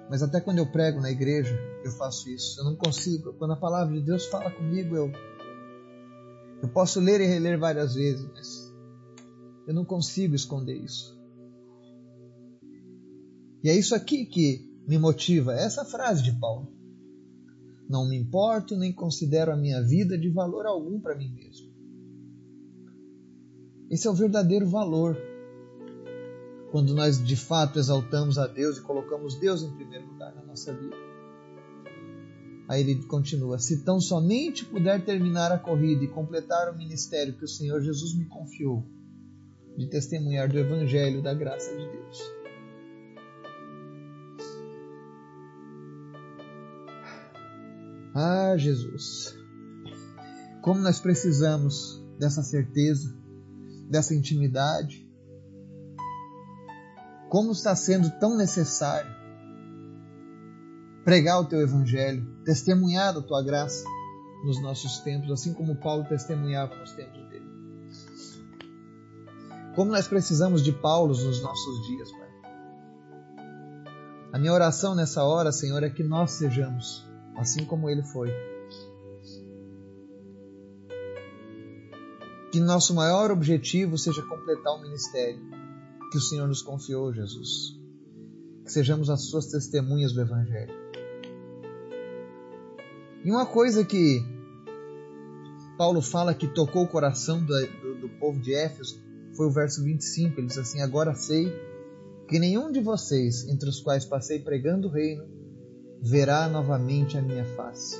Mas 0.09 0.23
até 0.23 0.41
quando 0.41 0.57
eu 0.57 0.71
prego 0.71 0.99
na 0.99 1.11
igreja, 1.11 1.55
eu 1.85 1.91
faço 1.91 2.27
isso. 2.29 2.59
Eu 2.59 2.65
não 2.65 2.75
consigo. 2.75 3.31
Quando 3.33 3.53
a 3.53 3.57
palavra 3.57 3.93
de 3.93 4.01
Deus 4.01 4.25
fala 4.25 4.49
comigo, 4.49 4.95
eu 4.95 5.11
eu 6.63 6.69
posso 6.69 6.99
ler 6.99 7.21
e 7.21 7.25
reler 7.25 7.59
várias 7.59 7.95
vezes, 7.95 8.27
mas 8.33 8.71
eu 9.67 9.73
não 9.73 9.85
consigo 9.85 10.35
esconder 10.35 10.75
isso. 10.75 11.19
E 13.63 13.69
é 13.69 13.75
isso 13.75 13.95
aqui 13.95 14.25
que 14.25 14.67
me 14.87 14.97
motiva, 14.97 15.53
essa 15.53 15.85
frase 15.85 16.21
de 16.21 16.31
Paulo. 16.33 16.80
Não 17.91 18.07
me 18.07 18.15
importo 18.15 18.77
nem 18.77 18.93
considero 18.93 19.51
a 19.51 19.57
minha 19.57 19.83
vida 19.83 20.17
de 20.17 20.29
valor 20.29 20.65
algum 20.65 20.97
para 20.97 21.13
mim 21.13 21.27
mesmo. 21.27 21.69
Esse 23.89 24.07
é 24.07 24.09
o 24.09 24.13
verdadeiro 24.13 24.65
valor 24.65 25.17
quando 26.71 26.95
nós 26.95 27.21
de 27.21 27.35
fato 27.35 27.77
exaltamos 27.77 28.37
a 28.37 28.47
Deus 28.47 28.77
e 28.77 28.81
colocamos 28.81 29.37
Deus 29.37 29.61
em 29.61 29.75
primeiro 29.75 30.07
lugar 30.07 30.33
na 30.33 30.41
nossa 30.41 30.73
vida. 30.73 30.95
Aí 32.69 32.79
ele 32.79 33.03
continua: 33.03 33.59
Se 33.59 33.83
tão 33.83 33.99
somente 33.99 34.63
puder 34.63 35.03
terminar 35.03 35.51
a 35.51 35.59
corrida 35.59 36.05
e 36.05 36.07
completar 36.07 36.73
o 36.73 36.77
ministério 36.77 37.33
que 37.33 37.43
o 37.43 37.49
Senhor 37.49 37.81
Jesus 37.81 38.15
me 38.15 38.23
confiou, 38.23 38.85
de 39.75 39.85
testemunhar 39.87 40.47
do 40.47 40.57
Evangelho 40.57 41.21
da 41.21 41.33
graça 41.33 41.69
de 41.75 41.85
Deus. 41.91 42.40
Ah, 48.13 48.55
Jesus, 48.57 49.35
como 50.61 50.79
nós 50.79 50.99
precisamos 50.99 52.01
dessa 52.19 52.43
certeza, 52.43 53.17
dessa 53.89 54.13
intimidade. 54.13 55.09
Como 57.29 57.51
está 57.51 57.75
sendo 57.75 58.11
tão 58.19 58.37
necessário 58.37 59.09
pregar 61.03 61.39
o 61.39 61.45
teu 61.45 61.61
evangelho, 61.61 62.25
testemunhar 62.45 63.17
a 63.17 63.21
tua 63.21 63.43
graça 63.43 63.83
nos 64.45 64.61
nossos 64.61 64.99
tempos, 64.99 65.31
assim 65.31 65.53
como 65.53 65.75
Paulo 65.77 66.03
testemunhava 66.05 66.75
nos 66.75 66.91
tempos 66.91 67.27
dele. 67.29 67.49
Como 69.75 69.91
nós 69.91 70.07
precisamos 70.07 70.63
de 70.63 70.71
Paulo 70.73 71.13
nos 71.13 71.41
nossos 71.41 71.87
dias, 71.87 72.11
Pai. 72.11 72.31
A 74.33 74.39
minha 74.39 74.53
oração 74.53 74.93
nessa 74.93 75.23
hora, 75.23 75.51
Senhor, 75.51 75.81
é 75.83 75.89
que 75.89 76.03
nós 76.03 76.31
sejamos 76.31 77.09
assim 77.37 77.65
como 77.65 77.89
ele 77.89 78.03
foi. 78.03 78.29
Que 82.51 82.59
nosso 82.59 82.93
maior 82.93 83.31
objetivo 83.31 83.97
seja 83.97 84.21
completar 84.23 84.73
o 84.73 84.81
ministério 84.81 85.39
que 86.11 86.17
o 86.17 86.21
Senhor 86.21 86.47
nos 86.47 86.61
confiou, 86.61 87.13
Jesus. 87.13 87.79
Que 88.65 88.71
sejamos 88.71 89.09
as 89.09 89.29
suas 89.29 89.47
testemunhas 89.47 90.11
do 90.11 90.21
Evangelho. 90.21 90.73
E 93.23 93.31
uma 93.31 93.45
coisa 93.45 93.85
que 93.85 94.21
Paulo 95.77 96.01
fala 96.01 96.33
que 96.33 96.47
tocou 96.47 96.83
o 96.83 96.87
coração 96.87 97.43
do, 97.43 97.53
do, 97.81 98.01
do 98.01 98.09
povo 98.19 98.39
de 98.39 98.53
Éfeso 98.53 98.99
foi 99.35 99.47
o 99.47 99.51
verso 99.51 99.83
25. 99.83 100.39
Ele 100.39 100.47
diz 100.47 100.57
assim: 100.57 100.81
Agora 100.81 101.15
sei 101.15 101.51
que 102.27 102.37
nenhum 102.39 102.71
de 102.71 102.81
vocês, 102.81 103.47
entre 103.47 103.69
os 103.69 103.79
quais 103.79 104.05
passei 104.05 104.39
pregando 104.39 104.87
o 104.87 104.91
reino, 104.91 105.27
verá 106.01 106.47
novamente 106.47 107.17
a 107.17 107.21
minha 107.21 107.45
face. 107.55 107.95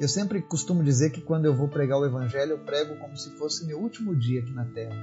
Eu 0.00 0.06
sempre 0.06 0.40
costumo 0.40 0.84
dizer 0.84 1.10
que 1.10 1.20
quando 1.20 1.46
eu 1.46 1.54
vou 1.54 1.66
pregar 1.66 1.98
o 1.98 2.06
Evangelho, 2.06 2.52
eu 2.52 2.58
prego 2.58 2.96
como 2.96 3.16
se 3.16 3.30
fosse 3.30 3.66
meu 3.66 3.80
último 3.80 4.14
dia 4.14 4.40
aqui 4.40 4.52
na 4.52 4.64
terra. 4.66 4.96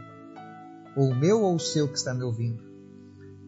Ou 0.96 1.10
o 1.10 1.16
meu 1.16 1.42
ou 1.42 1.56
o 1.56 1.60
seu 1.60 1.90
que 1.90 1.98
está 1.98 2.14
me 2.14 2.24
ouvindo. 2.24 2.64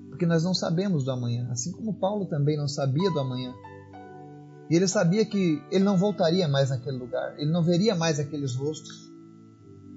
Porque 0.10 0.26
nós 0.26 0.44
não 0.44 0.54
sabemos 0.54 1.06
do 1.06 1.12
amanhã. 1.12 1.48
Assim 1.50 1.72
como 1.72 1.94
Paulo 1.94 2.26
também 2.26 2.58
não 2.58 2.68
sabia 2.68 3.10
do 3.10 3.20
amanhã. 3.20 3.54
E 4.70 4.76
ele 4.76 4.88
sabia 4.90 5.26
que 5.26 5.64
ele 5.72 5.86
não 5.86 5.96
voltaria 5.96 6.50
mais 6.50 6.70
naquele 6.70 6.98
lugar. 6.98 7.40
Ele 7.40 7.50
não 7.50 7.64
veria 7.64 7.96
mais 7.96 8.20
aqueles 8.20 8.54
rostos 8.54 9.10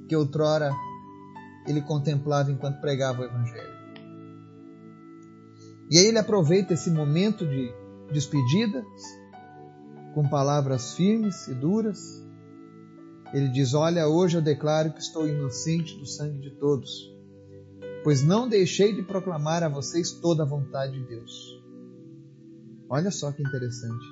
que 0.09 0.15
outrora 0.15 0.71
ele 1.67 1.83
contemplava 1.83 2.53
enquanto 2.53 2.81
pregava 2.81 3.23
o 3.23 3.25
Evangelho. 3.25 3.80
E 5.91 5.99
aí 5.99 6.07
ele 6.07 6.19
aproveita 6.19 6.73
esse 6.73 6.89
momento 6.89 7.45
de 7.45 7.75
despedida 8.13 8.87
com 10.15 10.29
palavras 10.29 10.95
firmes 10.95 11.49
e 11.49 11.55
duras. 11.55 12.25
Ele 13.35 13.49
diz: 13.49 13.75
Olha, 13.75 14.07
hoje 14.07 14.39
eu 14.39 14.43
declaro 14.43 14.93
que 14.93 15.01
estou 15.01 15.27
inocente 15.27 15.99
do 15.99 16.07
sangue 16.07 16.39
de 16.39 16.51
todos, 16.53 17.13
pois 18.05 18.23
não 18.23 18.49
deixei 18.49 18.95
de 18.95 19.03
proclamar 19.03 19.65
a 19.65 19.69
vocês 19.69 20.13
toda 20.13 20.45
a 20.45 20.47
vontade 20.47 20.93
de 20.93 21.09
Deus. 21.09 21.61
Olha 22.89 23.11
só 23.11 23.33
que 23.33 23.43
interessante. 23.43 24.07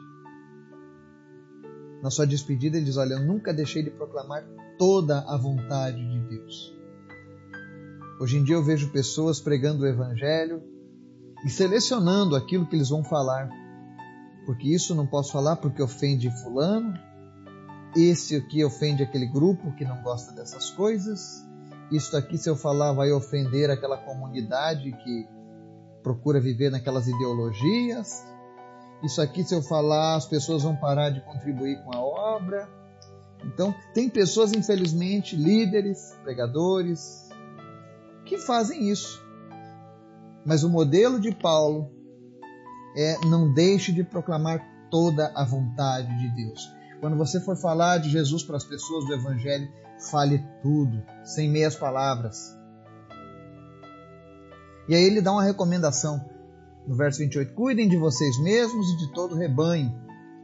Na 2.03 2.11
sua 2.11 2.27
despedida, 2.27 2.77
ele 2.77 2.87
diz: 2.87 2.97
Olha, 2.97 3.15
eu 3.15 3.25
nunca 3.25 3.55
deixei 3.55 3.85
de 3.85 3.91
proclamar 3.91 4.45
toda 4.77 5.21
a 5.21 5.37
vontade 5.37 5.97
de 5.97 6.21
Deus. 6.29 6.77
Hoje 8.21 8.37
em 8.37 8.43
dia 8.43 8.57
eu 8.57 8.65
vejo 8.65 8.91
pessoas 8.91 9.39
pregando 9.39 9.85
o 9.85 9.87
Evangelho 9.87 10.78
e 11.45 11.51
selecionando 11.51 12.35
aquilo 12.37 12.67
que 12.67 12.77
eles 12.77 12.89
vão 12.89 13.05
falar 13.05 13.49
porque 14.49 14.67
isso 14.67 14.95
não 14.95 15.07
posso 15.07 15.31
falar 15.31 15.57
porque 15.57 15.83
ofende 15.83 16.31
fulano, 16.43 16.99
esse 17.95 18.35
aqui 18.35 18.65
ofende 18.65 19.03
aquele 19.03 19.27
grupo 19.27 19.73
que 19.73 19.85
não 19.85 20.03
gosta 20.03 20.33
dessas 20.33 20.71
coisas, 20.71 21.47
isso 21.93 22.17
aqui 22.17 22.39
se 22.39 22.49
eu 22.49 22.57
falar 22.57 22.95
vai 22.95 23.13
ofender 23.13 23.69
aquela 23.69 23.99
comunidade 23.99 24.91
que 24.91 25.29
procura 26.03 26.41
viver 26.41 26.71
naquelas 26.71 27.07
ideologias, 27.09 28.25
isso 29.03 29.21
aqui 29.21 29.45
se 29.45 29.55
eu 29.55 29.61
falar 29.61 30.17
as 30.17 30.25
pessoas 30.25 30.63
vão 30.63 30.75
parar 30.75 31.11
de 31.11 31.21
contribuir 31.21 31.85
com 31.85 31.95
a 31.95 32.01
obra. 32.01 32.67
Então, 33.45 33.75
tem 33.93 34.09
pessoas, 34.09 34.55
infelizmente, 34.55 35.37
líderes, 35.37 36.17
pregadores, 36.23 37.29
que 38.25 38.39
fazem 38.39 38.89
isso. 38.89 39.23
Mas 40.49 40.65
o 40.65 40.71
modelo 40.71 41.21
de 41.21 41.31
Paulo 41.31 41.91
é 42.97 43.19
não 43.27 43.53
deixe 43.53 43.93
de 43.93 44.03
proclamar 44.03 44.67
toda 44.91 45.31
a 45.37 45.45
vontade 45.45 46.09
de 46.19 46.35
Deus. 46.35 46.73
Quando 47.03 47.19
você 47.19 47.39
for 47.39 47.55
falar 47.55 47.99
de 47.99 48.09
Jesus 48.09 48.43
para 48.43 48.57
as 48.57 48.65
pessoas 48.65 49.05
do 49.05 49.13
Evangelho, 49.13 49.69
fale 50.11 50.43
tudo, 50.63 51.03
sem 51.23 51.51
meias 51.51 51.77
palavras. 51.77 52.57
E 54.89 54.95
aí 54.95 55.05
ele 55.05 55.21
dá 55.21 55.33
uma 55.33 55.45
recomendação 55.45 56.25
no 56.87 56.97
verso 56.97 57.19
28: 57.19 57.53
Cuidem 57.53 57.87
de 57.87 57.99
vocês 57.99 58.41
mesmos 58.41 58.89
e 58.95 58.97
de 58.97 59.13
todo 59.13 59.35
o 59.35 59.39
rebanho, 59.39 59.95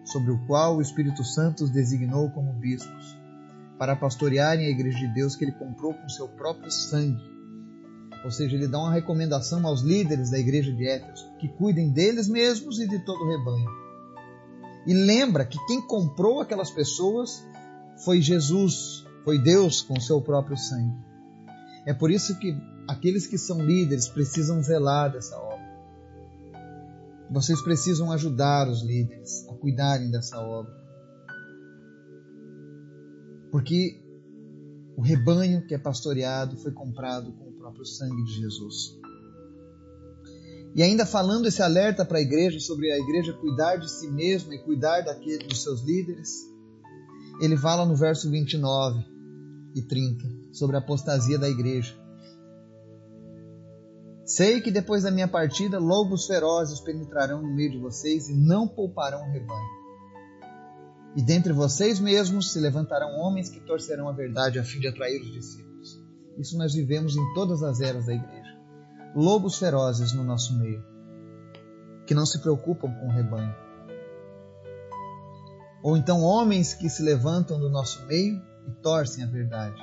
sobre 0.05 0.33
o 0.33 0.47
qual 0.47 0.77
o 0.77 0.83
Espírito 0.83 1.25
Santo 1.25 1.65
os 1.65 1.71
designou 1.71 2.31
como 2.31 2.53
bispos, 2.53 3.19
para 3.79 3.97
pastorearem 3.97 4.67
a 4.67 4.71
igreja 4.71 4.99
de 4.99 5.15
Deus 5.15 5.35
que 5.35 5.47
ele 5.47 5.53
comprou 5.53 5.95
com 5.95 6.11
seu 6.11 6.29
próprio 6.29 6.71
sangue. 6.71 7.34
Ou 8.25 8.31
seja, 8.31 8.57
ele 8.57 8.67
dá 8.67 8.79
uma 8.79 8.93
recomendação 8.93 9.67
aos 9.67 9.83
líderes 9.83 10.31
da 10.31 10.39
igreja 10.39 10.73
de 10.73 10.89
Éfeso 10.89 11.31
que 11.39 11.47
cuidem 11.47 11.91
deles 11.91 12.27
mesmos 12.27 12.81
e 12.81 12.89
de 12.89 12.99
todo 13.01 13.23
o 13.23 13.29
rebanho. 13.29 13.69
E 14.87 14.95
lembra 14.95 15.45
que 15.45 15.59
quem 15.67 15.81
comprou 15.87 16.41
aquelas 16.41 16.71
pessoas 16.71 17.45
foi 18.03 18.23
Jesus, 18.23 19.05
foi 19.25 19.39
Deus 19.39 19.83
com 19.83 20.01
seu 20.01 20.23
próprio 20.23 20.57
sangue. 20.57 20.97
É 21.87 21.93
por 21.93 22.11
isso 22.11 22.39
que 22.39 22.57
aqueles 22.89 23.27
que 23.27 23.37
são 23.37 23.61
líderes 23.61 24.09
precisam 24.09 24.63
zelar 24.63 25.13
dessa 25.13 25.37
obra. 25.39 25.55
Vocês 27.31 27.61
precisam 27.61 28.11
ajudar 28.11 28.69
os 28.69 28.83
líderes 28.83 29.47
a 29.49 29.55
cuidarem 29.55 30.11
dessa 30.11 30.39
obra. 30.41 30.73
Porque 33.51 34.03
o 34.97 35.03
rebanho 35.03 35.67
que 35.67 35.75
é 35.75 35.79
pastoreado 35.79 36.57
foi 36.57 36.73
comprado 36.73 37.33
com 37.33 37.54
próprio 37.65 37.87
sangue 37.87 38.23
de 38.25 38.33
Jesus. 38.33 38.99
E 40.75 40.83
ainda 40.83 41.07
falando 41.07 41.47
esse 41.47 41.63
alerta 41.63 42.05
para 42.05 42.19
a 42.19 42.21
igreja 42.21 42.61
sobre 42.61 42.93
a 42.93 42.99
igreja 42.99 43.33
cuidar 43.33 43.77
de 43.77 43.91
si 43.91 44.11
mesma 44.11 44.55
e 44.55 44.59
cuidar 44.59 45.01
daquele, 45.01 45.47
dos 45.47 45.63
seus 45.63 45.83
líderes, 45.83 46.29
ele 47.41 47.57
fala 47.57 47.87
no 47.87 47.97
verso 47.97 48.31
29 48.31 49.03
e 49.75 49.81
30 49.81 50.25
sobre 50.53 50.77
a 50.77 50.81
apostasia 50.81 51.39
da 51.39 51.49
igreja. 51.49 51.97
Sei 54.27 54.61
que 54.61 54.71
depois 54.71 55.05
da 55.05 55.11
minha 55.11 55.29
partida, 55.29 55.79
lobos 55.79 56.27
ferozes 56.27 56.81
penetrarão 56.81 57.41
no 57.41 57.55
meio 57.55 57.71
de 57.71 57.79
vocês 57.79 58.29
e 58.29 58.35
não 58.35 58.69
pouparão 58.69 59.23
o 59.23 59.33
rebanho. 59.33 59.85
E 61.17 61.23
dentre 61.23 61.53
vocês 61.53 61.99
mesmos 62.01 62.53
se 62.53 62.59
levantarão 62.59 63.21
homens 63.21 63.49
que 63.49 63.61
torcerão 63.61 64.09
a 64.09 64.13
verdade 64.13 64.59
a 64.59 64.65
fim 64.65 64.81
de 64.81 64.89
atrair 64.89 65.21
os 65.21 65.33
discípulos. 65.33 65.74
Isso 66.39 66.59
nós 66.59 66.75
vivemos 66.75 67.17
em 67.17 67.35
todas 67.35 67.63
as 67.63 67.81
eras 67.81 68.07
da 68.07 68.15
igreja. 68.15 68.59
Lobos 69.15 69.59
ferozes 69.59 70.13
no 70.13 70.25
nosso 70.25 70.59
meio, 70.59 70.85
que 72.07 72.15
não 72.15 72.27
se 72.27 72.41
preocupam 72.41 72.93
com 72.93 73.07
o 73.07 73.13
rebanho. 73.13 73.55
Ou 75.83 75.97
então 75.97 76.23
homens 76.23 76.75
que 76.75 76.89
se 76.89 77.03
levantam 77.03 77.61
do 77.61 77.71
nosso 77.71 78.05
meio 78.07 78.43
e 78.67 78.73
torcem 78.83 79.23
a 79.23 79.27
verdade. 79.27 79.81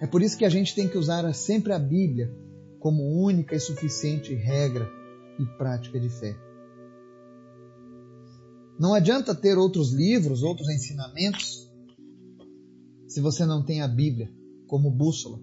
É 0.00 0.06
por 0.06 0.22
isso 0.22 0.38
que 0.38 0.44
a 0.44 0.48
gente 0.48 0.74
tem 0.74 0.88
que 0.88 0.96
usar 0.96 1.30
sempre 1.34 1.72
a 1.72 1.78
Bíblia 1.78 2.32
como 2.78 3.22
única 3.22 3.54
e 3.54 3.60
suficiente 3.60 4.34
regra 4.34 4.88
e 5.38 5.44
prática 5.58 6.00
de 6.00 6.08
fé. 6.08 6.34
Não 8.78 8.94
adianta 8.94 9.34
ter 9.34 9.58
outros 9.58 9.92
livros, 9.92 10.42
outros 10.42 10.68
ensinamentos, 10.70 11.70
se 13.06 13.20
você 13.20 13.44
não 13.44 13.62
tem 13.62 13.82
a 13.82 13.88
Bíblia 13.88 14.32
como 14.72 14.90
bússola 14.90 15.38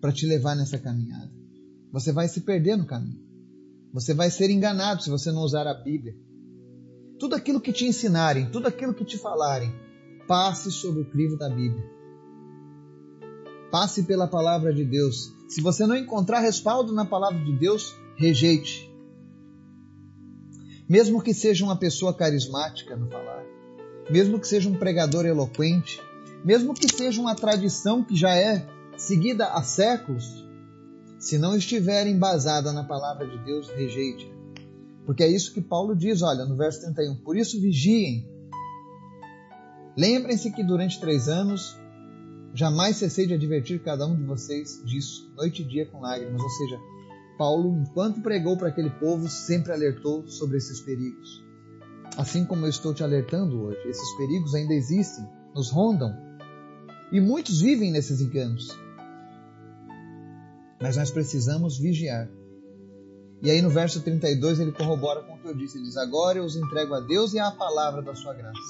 para 0.00 0.12
te 0.12 0.24
levar 0.24 0.54
nessa 0.54 0.78
caminhada. 0.78 1.32
Você 1.92 2.12
vai 2.12 2.28
se 2.28 2.42
perder 2.42 2.76
no 2.76 2.86
caminho. 2.86 3.20
Você 3.92 4.14
vai 4.14 4.30
ser 4.30 4.48
enganado 4.48 5.02
se 5.02 5.10
você 5.10 5.32
não 5.32 5.42
usar 5.42 5.66
a 5.66 5.74
Bíblia. 5.74 6.16
Tudo 7.18 7.34
aquilo 7.34 7.60
que 7.60 7.72
te 7.72 7.84
ensinarem, 7.84 8.48
tudo 8.48 8.68
aquilo 8.68 8.94
que 8.94 9.04
te 9.04 9.18
falarem, 9.18 9.74
passe 10.28 10.70
sobre 10.70 11.02
o 11.02 11.10
crivo 11.10 11.36
da 11.36 11.48
Bíblia. 11.48 11.84
Passe 13.72 14.04
pela 14.04 14.28
palavra 14.28 14.72
de 14.72 14.84
Deus. 14.84 15.34
Se 15.48 15.60
você 15.60 15.84
não 15.84 15.96
encontrar 15.96 16.38
respaldo 16.38 16.92
na 16.92 17.04
palavra 17.04 17.44
de 17.44 17.58
Deus, 17.58 17.92
rejeite. 18.14 18.88
Mesmo 20.88 21.20
que 21.20 21.34
seja 21.34 21.64
uma 21.64 21.74
pessoa 21.74 22.14
carismática 22.14 22.94
no 22.94 23.10
falar, 23.10 23.44
mesmo 24.08 24.38
que 24.38 24.46
seja 24.46 24.68
um 24.68 24.78
pregador 24.78 25.26
eloquente, 25.26 26.00
mesmo 26.44 26.74
que 26.74 26.88
seja 26.94 27.20
uma 27.20 27.34
tradição 27.34 28.02
que 28.02 28.16
já 28.16 28.34
é 28.34 28.66
seguida 28.96 29.46
há 29.46 29.62
séculos, 29.62 30.46
se 31.18 31.38
não 31.38 31.56
estiver 31.56 32.06
embasada 32.06 32.72
na 32.72 32.84
palavra 32.84 33.26
de 33.26 33.38
Deus, 33.44 33.68
rejeite. 33.70 34.32
Porque 35.04 35.22
é 35.22 35.28
isso 35.28 35.52
que 35.52 35.60
Paulo 35.60 35.94
diz, 35.94 36.22
olha, 36.22 36.44
no 36.44 36.56
verso 36.56 36.80
31. 36.80 37.16
Por 37.16 37.36
isso 37.36 37.60
vigiem. 37.60 38.28
Lembrem-se 39.96 40.50
que 40.52 40.62
durante 40.62 41.00
três 41.00 41.28
anos 41.28 41.76
jamais 42.54 42.96
cessei 42.96 43.26
de 43.26 43.34
advertir 43.34 43.82
cada 43.82 44.06
um 44.06 44.16
de 44.16 44.22
vocês 44.22 44.82
disso, 44.84 45.32
noite 45.36 45.62
e 45.62 45.64
dia 45.64 45.86
com 45.86 46.00
lágrimas. 46.00 46.40
Ou 46.40 46.50
seja, 46.50 46.78
Paulo, 47.36 47.76
enquanto 47.82 48.20
pregou 48.20 48.56
para 48.56 48.68
aquele 48.68 48.90
povo, 48.90 49.28
sempre 49.28 49.72
alertou 49.72 50.26
sobre 50.26 50.58
esses 50.58 50.80
perigos. 50.80 51.44
Assim 52.16 52.44
como 52.44 52.66
eu 52.66 52.70
estou 52.70 52.92
te 52.92 53.02
alertando 53.02 53.62
hoje, 53.62 53.80
esses 53.88 54.16
perigos 54.16 54.54
ainda 54.54 54.74
existem, 54.74 55.26
nos 55.54 55.70
rondam. 55.70 56.14
E 57.12 57.20
muitos 57.20 57.60
vivem 57.60 57.90
nesses 57.90 58.20
enganos. 58.20 58.78
Mas 60.80 60.96
nós 60.96 61.10
precisamos 61.10 61.78
vigiar. 61.78 62.28
E 63.42 63.50
aí 63.50 63.60
no 63.62 63.70
verso 63.70 64.00
32 64.02 64.60
ele 64.60 64.72
corrobora 64.72 65.22
com 65.22 65.34
o 65.34 65.38
que 65.38 65.48
eu 65.48 65.54
disse. 65.54 65.78
Ele 65.78 65.86
diz: 65.86 65.96
Agora 65.96 66.38
eu 66.38 66.44
os 66.44 66.56
entrego 66.56 66.94
a 66.94 67.00
Deus 67.00 67.32
e 67.32 67.38
à 67.38 67.50
palavra 67.50 68.02
da 68.02 68.14
sua 68.14 68.34
graça, 68.34 68.60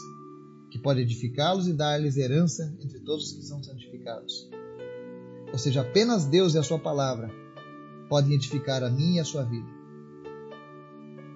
que 0.71 0.79
pode 0.79 1.01
edificá-los 1.01 1.69
e 1.69 1.73
dar-lhes 1.73 2.17
herança 2.17 2.75
entre 2.81 3.01
todos 3.01 3.27
os 3.27 3.33
que 3.33 3.43
são 3.43 3.63
santificados. 3.63 4.49
Ou 5.53 5.59
seja, 5.59 5.83
apenas 5.83 6.25
Deus 6.25 6.55
e 6.55 6.59
a 6.59 6.63
sua 6.63 6.79
palavra 6.79 7.31
podem 8.09 8.35
edificar 8.35 8.83
a 8.83 8.91
mim 8.91 9.17
e 9.17 9.21
a 9.21 9.25
sua 9.25 9.43
vida. 9.43 9.69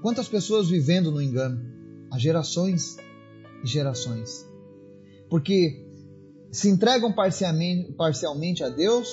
Quantas 0.01 0.29
pessoas 0.29 0.69
vivendo 0.69 1.11
no 1.11 1.21
engano? 1.21 1.61
Há 2.11 2.19
gerações 2.19 2.97
e 3.65 3.67
gerações. 3.67 4.49
Porque 5.29 5.84
se 6.55 6.69
entregam 6.69 7.13
parcialmente, 7.13 8.65
a 8.65 8.69
Deus 8.69 9.09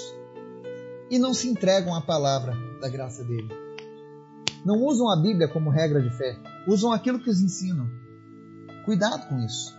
e 1.10 1.20
não 1.20 1.34
se 1.34 1.50
entregam 1.50 1.96
à 1.96 2.02
palavra 2.02 2.54
da 2.80 2.88
graça 2.88 3.24
dele 3.24 3.62
não 4.66 4.86
usam 4.86 5.10
a 5.10 5.16
Bíblia 5.16 5.48
como 5.48 5.70
regra 5.70 6.02
de 6.02 6.10
fé, 6.16 6.38
usam 6.68 6.92
aquilo 6.92 7.20
que 7.20 7.30
os 7.30 7.42
ensinam. 7.42 7.90
Cuidado 8.86 9.28
com 9.28 9.40
isso. 9.40 9.76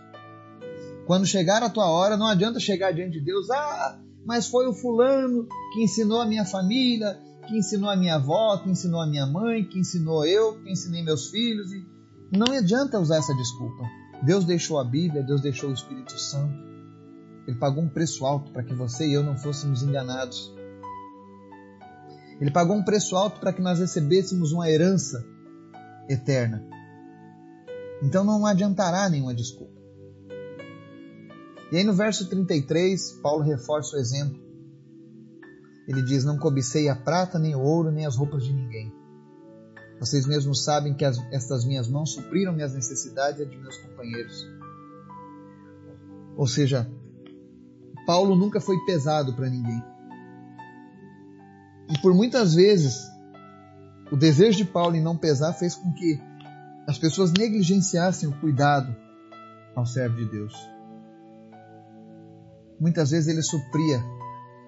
Quando 1.05 1.25
chegar 1.25 1.61
a 1.63 1.69
tua 1.69 1.89
hora, 1.89 2.17
não 2.17 2.27
adianta 2.27 2.59
chegar 2.59 2.93
diante 2.93 3.19
de 3.19 3.25
Deus, 3.25 3.49
ah, 3.49 3.99
mas 4.25 4.47
foi 4.47 4.67
o 4.67 4.73
fulano 4.73 5.47
que 5.73 5.83
ensinou 5.83 6.21
a 6.21 6.25
minha 6.25 6.45
família, 6.45 7.19
que 7.47 7.57
ensinou 7.57 7.89
a 7.89 7.95
minha 7.95 8.15
avó, 8.15 8.57
que 8.57 8.69
ensinou 8.69 9.01
a 9.01 9.07
minha 9.07 9.25
mãe, 9.25 9.65
que 9.65 9.79
ensinou 9.79 10.25
eu, 10.25 10.61
que 10.61 10.71
ensinei 10.71 11.03
meus 11.03 11.29
filhos. 11.29 11.69
Não 12.31 12.53
adianta 12.53 12.99
usar 12.99 13.17
essa 13.17 13.35
desculpa. 13.35 13.83
Deus 14.23 14.45
deixou 14.45 14.79
a 14.79 14.83
Bíblia, 14.83 15.23
Deus 15.23 15.41
deixou 15.41 15.69
o 15.69 15.73
Espírito 15.73 16.17
Santo. 16.17 16.72
Ele 17.47 17.57
pagou 17.57 17.83
um 17.83 17.89
preço 17.89 18.25
alto 18.25 18.51
para 18.51 18.63
que 18.63 18.73
você 18.73 19.07
e 19.07 19.13
eu 19.13 19.23
não 19.23 19.37
fôssemos 19.37 19.83
enganados. 19.83 20.53
Ele 22.39 22.51
pagou 22.51 22.75
um 22.75 22.83
preço 22.83 23.15
alto 23.15 23.39
para 23.39 23.53
que 23.53 23.61
nós 23.61 23.79
recebêssemos 23.79 24.51
uma 24.51 24.69
herança 24.69 25.25
eterna. 26.09 26.65
Então 28.01 28.23
não 28.23 28.45
adiantará 28.45 29.09
nenhuma 29.09 29.33
desculpa. 29.33 29.73
E 31.71 31.77
aí 31.77 31.83
no 31.83 31.93
verso 31.93 32.29
33, 32.29 33.13
Paulo 33.21 33.43
reforça 33.43 33.95
o 33.95 33.99
exemplo. 33.99 34.41
Ele 35.87 36.01
diz: 36.01 36.23
Não 36.23 36.37
cobicei 36.37 36.87
a 36.87 36.95
prata, 36.95 37.39
nem 37.39 37.55
o 37.55 37.61
ouro, 37.61 37.91
nem 37.91 38.05
as 38.05 38.15
roupas 38.15 38.43
de 38.43 38.53
ninguém. 38.53 38.93
Vocês 39.99 40.25
mesmos 40.25 40.63
sabem 40.63 40.93
que 40.93 41.05
as, 41.05 41.17
estas 41.31 41.65
minhas 41.65 41.87
mãos 41.87 42.13
supriram 42.13 42.53
minhas 42.53 42.73
necessidades 42.73 43.39
e 43.39 43.45
de 43.45 43.57
meus 43.57 43.77
companheiros. 43.77 44.45
Ou 46.35 46.47
seja, 46.47 46.89
Paulo 48.05 48.35
nunca 48.35 48.59
foi 48.59 48.77
pesado 48.85 49.33
para 49.33 49.49
ninguém. 49.49 49.83
E 51.89 52.01
por 52.01 52.13
muitas 52.13 52.53
vezes, 52.53 53.11
o 54.11 54.15
desejo 54.17 54.57
de 54.57 54.65
Paulo 54.65 54.95
em 54.95 55.01
não 55.01 55.17
pesar 55.17 55.53
fez 55.53 55.75
com 55.75 55.91
que 55.93 56.21
as 56.87 56.97
pessoas 56.97 57.31
negligenciassem 57.31 58.27
o 58.27 58.39
cuidado 58.39 58.95
ao 59.75 59.85
servo 59.85 60.17
de 60.17 60.25
Deus. 60.25 60.53
Muitas 62.79 63.11
vezes 63.11 63.27
ele 63.27 63.41
supria. 63.41 64.03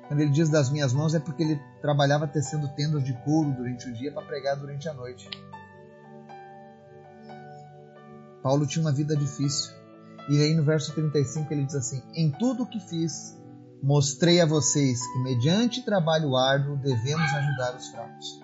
Quando 0.07 0.19
ele 0.19 0.31
diz 0.31 0.49
das 0.49 0.69
minhas 0.69 0.93
mãos, 0.93 1.13
é 1.15 1.19
porque 1.19 1.43
ele 1.43 1.59
trabalhava 1.81 2.27
tecendo 2.27 2.67
tendas 2.75 3.03
de 3.03 3.13
couro 3.23 3.51
durante 3.51 3.89
o 3.89 3.93
dia 3.93 4.11
para 4.11 4.25
pregar 4.25 4.55
durante 4.55 4.87
a 4.87 4.93
noite. 4.93 5.29
Paulo 8.41 8.67
tinha 8.67 8.85
uma 8.85 8.91
vida 8.91 9.15
difícil. 9.15 9.73
E 10.29 10.41
aí 10.41 10.53
no 10.53 10.63
verso 10.63 10.93
35 10.93 11.53
ele 11.53 11.65
diz 11.65 11.75
assim: 11.75 12.01
Em 12.13 12.31
tudo 12.31 12.63
o 12.63 12.67
que 12.67 12.79
fiz, 12.79 13.35
Mostrei 13.85 14.41
a 14.41 14.47
vocês 14.47 14.99
que, 14.99 15.19
mediante 15.19 15.85
trabalho 15.85 16.35
árduo, 16.35 16.75
devemos 16.77 17.31
ajudar 17.33 17.75
os 17.75 17.87
fracos. 17.89 18.41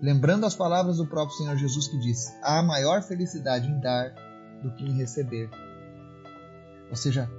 Lembrando 0.00 0.44
as 0.44 0.56
palavras 0.56 0.96
do 0.96 1.06
próprio 1.06 1.36
Senhor 1.36 1.56
Jesus 1.56 1.86
que 1.86 1.96
disse: 1.96 2.34
há 2.42 2.60
maior 2.60 3.02
felicidade 3.02 3.68
em 3.68 3.78
dar 3.78 4.12
do 4.60 4.74
que 4.74 4.84
em 4.84 4.96
receber. 4.96 5.48
Ou 6.90 6.96
seja, 6.96 7.30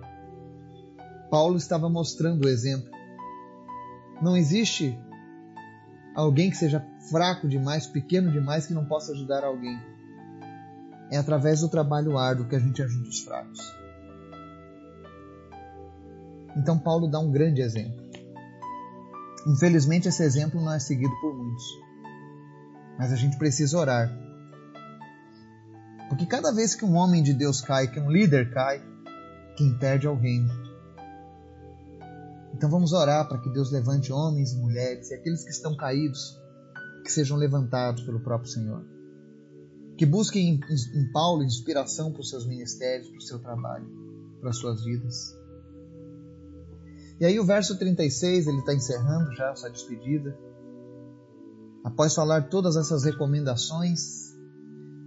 Paulo 1.30 1.58
estava 1.58 1.90
mostrando 1.90 2.46
o 2.46 2.50
exemplo. 2.50 2.90
Não 4.22 4.38
existe 4.38 4.98
alguém 6.16 6.50
que 6.50 6.56
seja 6.56 6.88
fraco 7.12 7.50
demais, 7.50 7.86
pequeno 7.86 8.32
demais, 8.32 8.66
que 8.66 8.74
não 8.74 8.86
possa 8.86 9.12
ajudar 9.12 9.44
alguém. 9.44 9.78
É 11.14 11.18
através 11.18 11.62
do 11.62 11.70
trabalho 11.70 12.18
árduo 12.18 12.48
que 12.48 12.56
a 12.56 12.60
gente 12.60 12.82
ajuda 12.82 13.08
os 13.08 13.20
fracos. 13.20 13.60
Então, 16.58 16.80
Paulo 16.80 17.08
dá 17.08 17.20
um 17.20 17.30
grande 17.32 17.62
exemplo. 17.62 18.02
Infelizmente, 19.46 20.08
esse 20.08 20.24
exemplo 20.24 20.60
não 20.60 20.74
é 20.74 20.80
seguido 20.80 21.14
por 21.22 21.36
muitos. 21.36 21.64
Mas 22.98 23.14
a 23.14 23.16
gente 23.16 23.38
precisa 23.38 23.78
orar. 23.78 24.12
Porque 26.10 26.26
cada 26.26 26.52
vez 26.52 26.74
que 26.74 26.84
um 26.84 26.96
homem 26.96 27.22
de 27.22 27.36
Deus 27.36 27.62
cai, 27.62 27.88
que 27.88 28.00
um 28.00 28.10
líder 28.10 28.52
cai, 28.52 28.84
quem 29.56 29.78
perde 29.78 30.08
é 30.08 30.10
o 30.10 30.16
reino. 30.16 30.50
Então 32.56 32.72
vamos 32.72 32.92
orar 32.92 33.28
para 33.28 33.38
que 33.38 33.52
Deus 33.52 33.72
levante 33.72 34.12
homens 34.12 34.54
e 34.54 34.58
mulheres 34.58 35.12
e 35.12 35.14
aqueles 35.14 35.44
que 35.44 35.52
estão 35.52 35.78
caídos, 35.78 36.42
que 37.04 37.12
sejam 37.12 37.38
levantados 37.38 38.02
pelo 38.02 38.20
próprio 38.20 38.50
Senhor. 38.50 38.93
Que 40.04 40.08
busquem 40.08 40.60
em 40.96 41.12
Paulo 41.14 41.46
inspiração 41.46 42.12
para 42.12 42.20
os 42.20 42.30
seus 42.30 42.46
ministérios, 42.46 43.08
para 43.08 43.18
o 43.20 43.22
seu 43.22 43.40
trabalho, 43.40 43.88
para 44.42 44.50
as 44.50 44.58
suas 44.58 44.84
vidas. 44.84 45.34
E 47.22 47.26
aí 47.26 47.40
o 47.40 47.46
verso 47.46 47.80
36, 47.80 48.48
ele 48.48 48.58
está 48.58 48.74
encerrando 48.74 49.34
já 49.34 49.52
a 49.52 49.56
sua 49.56 49.70
despedida. 49.70 50.38
Após 51.86 52.14
falar 52.14 52.50
todas 52.50 52.76
essas 52.76 53.06
recomendações, 53.06 54.36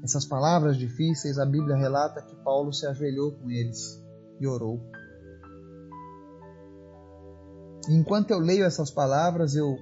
essas 0.03 0.25
palavras 0.25 0.79
difíceis, 0.79 1.39
a 1.39 1.45
Bíblia 1.45 1.77
relata 1.77 2.23
que 2.23 2.35
Paulo 2.37 2.73
se 2.73 2.87
ajoelhou 2.87 3.33
com 3.33 3.51
eles 3.51 4.03
e 4.41 4.47
orou. 4.47 4.81
E 7.87 7.95
enquanto 7.95 8.31
eu 8.31 8.39
leio 8.39 8.65
essas 8.65 8.91
palavras, 8.91 9.55
eu 9.55 9.77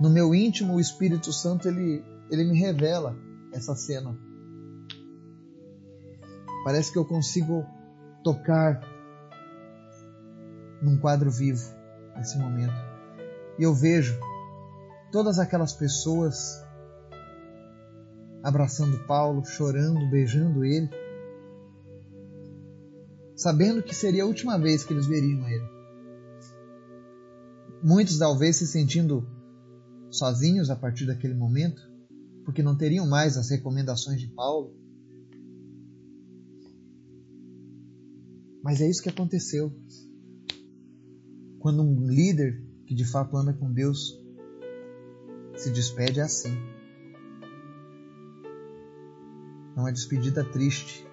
no 0.00 0.10
meu 0.10 0.34
íntimo 0.34 0.74
o 0.74 0.80
Espírito 0.80 1.32
Santo 1.32 1.68
ele 1.68 2.04
ele 2.28 2.42
me 2.42 2.58
revela 2.58 3.24
essa 3.52 3.74
cena. 3.74 4.16
Parece 6.64 6.92
que 6.92 6.98
eu 6.98 7.04
consigo 7.04 7.64
tocar 8.24 8.80
num 10.82 10.98
quadro 10.98 11.30
vivo 11.30 11.62
nesse 12.16 12.38
momento. 12.38 12.74
E 13.58 13.62
eu 13.62 13.74
vejo 13.74 14.18
todas 15.12 15.38
aquelas 15.38 15.72
pessoas 15.72 16.64
abraçando 18.42 18.98
Paulo, 19.06 19.44
chorando, 19.44 20.08
beijando 20.10 20.64
ele, 20.64 20.88
sabendo 23.34 23.82
que 23.82 23.94
seria 23.94 24.22
a 24.22 24.26
última 24.26 24.58
vez 24.58 24.84
que 24.84 24.92
eles 24.92 25.06
veriam 25.06 25.48
ele. 25.48 25.68
Muitos 27.82 28.18
talvez 28.18 28.56
se 28.56 28.66
sentindo 28.66 29.26
sozinhos 30.10 30.70
a 30.70 30.76
partir 30.76 31.06
daquele 31.06 31.34
momento, 31.34 31.80
porque 32.46 32.62
não 32.62 32.76
teriam 32.76 33.04
mais 33.08 33.36
as 33.36 33.50
recomendações 33.50 34.20
de 34.20 34.28
Paulo. 34.28 34.72
Mas 38.62 38.80
é 38.80 38.88
isso 38.88 39.02
que 39.02 39.08
aconteceu. 39.08 39.76
Quando 41.58 41.82
um 41.82 42.06
líder 42.06 42.62
que 42.86 42.94
de 42.94 43.04
fato 43.04 43.36
anda 43.36 43.52
com 43.52 43.72
Deus 43.72 44.16
se 45.56 45.70
despede 45.72 46.20
é 46.20 46.22
assim. 46.22 46.56
É 49.76 49.80
uma 49.80 49.92
despedida 49.92 50.44
triste, 50.44 51.04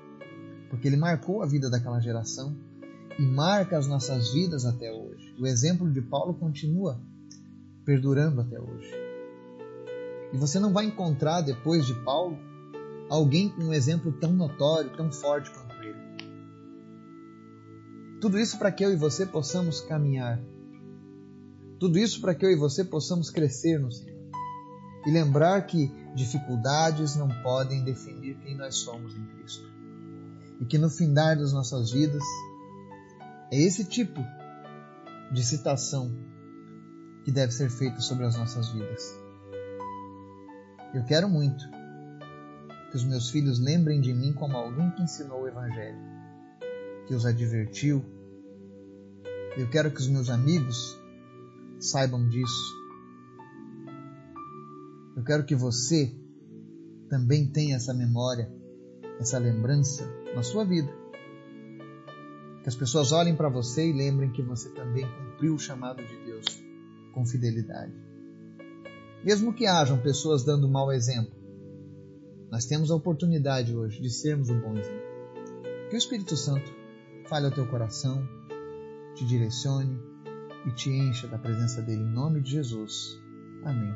porque 0.70 0.88
ele 0.88 0.98
marcou 0.98 1.42
a 1.42 1.48
vida 1.48 1.68
daquela 1.68 2.00
geração 2.00 2.56
e 3.18 3.24
marca 3.24 3.76
as 3.76 3.88
nossas 3.88 4.32
vidas 4.32 4.66
até 4.66 4.92
hoje. 4.92 5.34
O 5.40 5.48
exemplo 5.48 5.92
de 5.92 6.02
Paulo 6.02 6.36
continua 6.36 7.02
perdurando 7.84 8.40
até 8.40 8.62
hoje. 8.62 9.13
E 10.34 10.38
você 10.38 10.60
não 10.60 10.74
vai 10.74 10.86
encontrar 10.86 11.42
depois 11.42 11.86
de 11.86 11.94
Paulo 11.94 12.38
alguém 13.10 13.50
com 13.50 13.66
um 13.66 13.74
exemplo 13.74 14.12
tão 14.12 14.34
notório, 14.34 14.90
tão 14.98 15.12
forte 15.12 15.52
quanto 15.52 15.74
tudo 18.24 18.40
isso 18.40 18.58
para 18.58 18.72
que 18.72 18.86
eu 18.86 18.94
e 18.94 18.96
você 18.96 19.26
possamos 19.26 19.82
caminhar. 19.82 20.40
Tudo 21.78 22.00
isso 22.00 22.22
para 22.22 22.34
que 22.34 22.46
eu 22.46 22.52
e 22.52 22.56
você 22.56 22.82
possamos 22.82 23.30
crescer 23.30 23.78
no 23.78 23.92
Senhor. 23.92 24.14
e 25.06 25.12
lembrar 25.12 25.62
que 25.64 25.92
dificuldades 26.16 27.18
não 27.18 27.28
podem 27.44 27.84
definir 27.84 28.38
quem 28.38 28.56
nós 28.56 28.76
somos 28.76 29.14
em 29.14 29.26
Cristo. 29.26 29.70
E 30.62 30.66
que 30.66 30.78
no 30.78 30.90
findar 30.90 31.38
das 31.38 31.52
nossas 31.52 31.92
vidas 31.92 32.24
é 33.52 33.60
esse 33.60 33.84
tipo 33.84 34.22
de 35.34 35.44
citação 35.44 36.10
que 37.26 37.32
deve 37.34 37.52
ser 37.52 37.70
feita 37.70 38.00
sobre 38.00 38.24
as 38.24 38.38
nossas 38.38 38.70
vidas. 38.70 39.23
Eu 40.94 41.04
quero 41.06 41.28
muito 41.28 41.68
que 42.92 42.98
os 42.98 43.04
meus 43.04 43.32
filhos 43.32 43.60
lembrem 43.60 44.00
de 44.00 44.14
mim 44.14 44.32
como 44.34 44.56
alguém 44.56 44.92
que 44.92 45.02
ensinou 45.02 45.42
o 45.42 45.48
Evangelho, 45.48 45.98
que 47.08 47.16
os 47.16 47.26
advertiu. 47.26 48.06
Eu 49.58 49.68
quero 49.72 49.90
que 49.90 50.00
os 50.00 50.08
meus 50.08 50.30
amigos 50.30 50.96
saibam 51.80 52.30
disso. 52.30 52.84
Eu 55.18 55.24
quero 55.24 55.44
que 55.44 55.56
você 55.56 56.16
também 57.10 57.48
tenha 57.48 57.76
essa 57.76 57.94
memória, 57.94 58.52
essa 59.20 59.40
lembrança 59.40 60.08
na 60.36 60.44
sua 60.44 60.64
vida. 60.64 60.92
Que 62.62 62.70
as 62.70 62.76
pessoas 62.76 63.12
olhem 63.12 63.36
para 63.36 63.50
você 63.50 63.90
e 63.90 63.94
lembrem 63.94 64.32
que 64.32 64.44
você 64.44 64.70
também 64.70 65.06
cumpriu 65.06 65.56
o 65.56 65.60
chamado 65.60 66.06
de 66.06 66.18
Deus 66.26 66.46
com 67.14 67.26
fidelidade. 67.26 68.13
Mesmo 69.24 69.54
que 69.54 69.66
hajam 69.66 69.98
pessoas 70.00 70.44
dando 70.44 70.68
mau 70.68 70.92
exemplo, 70.92 71.34
nós 72.52 72.66
temos 72.66 72.92
a 72.92 72.96
oportunidade 72.96 73.76
hoje 73.76 74.02
de 74.02 74.10
sermos 74.10 74.50
o 74.50 74.56
bom 74.56 74.78
exemplo. 74.78 75.02
Que 75.90 75.96
o 75.96 75.98
Espírito 75.98 76.36
Santo 76.36 76.72
fale 77.28 77.46
ao 77.46 77.52
teu 77.52 77.66
coração, 77.68 78.28
te 79.16 79.26
direcione 79.26 79.98
e 80.68 80.72
te 80.72 80.90
encha 80.90 81.28
da 81.28 81.38
presença 81.38 81.82
dele 81.82 82.04
em 82.04 82.14
nome 82.14 82.42
de 82.42 82.52
Jesus. 82.52 83.20
Amém. 83.64 83.96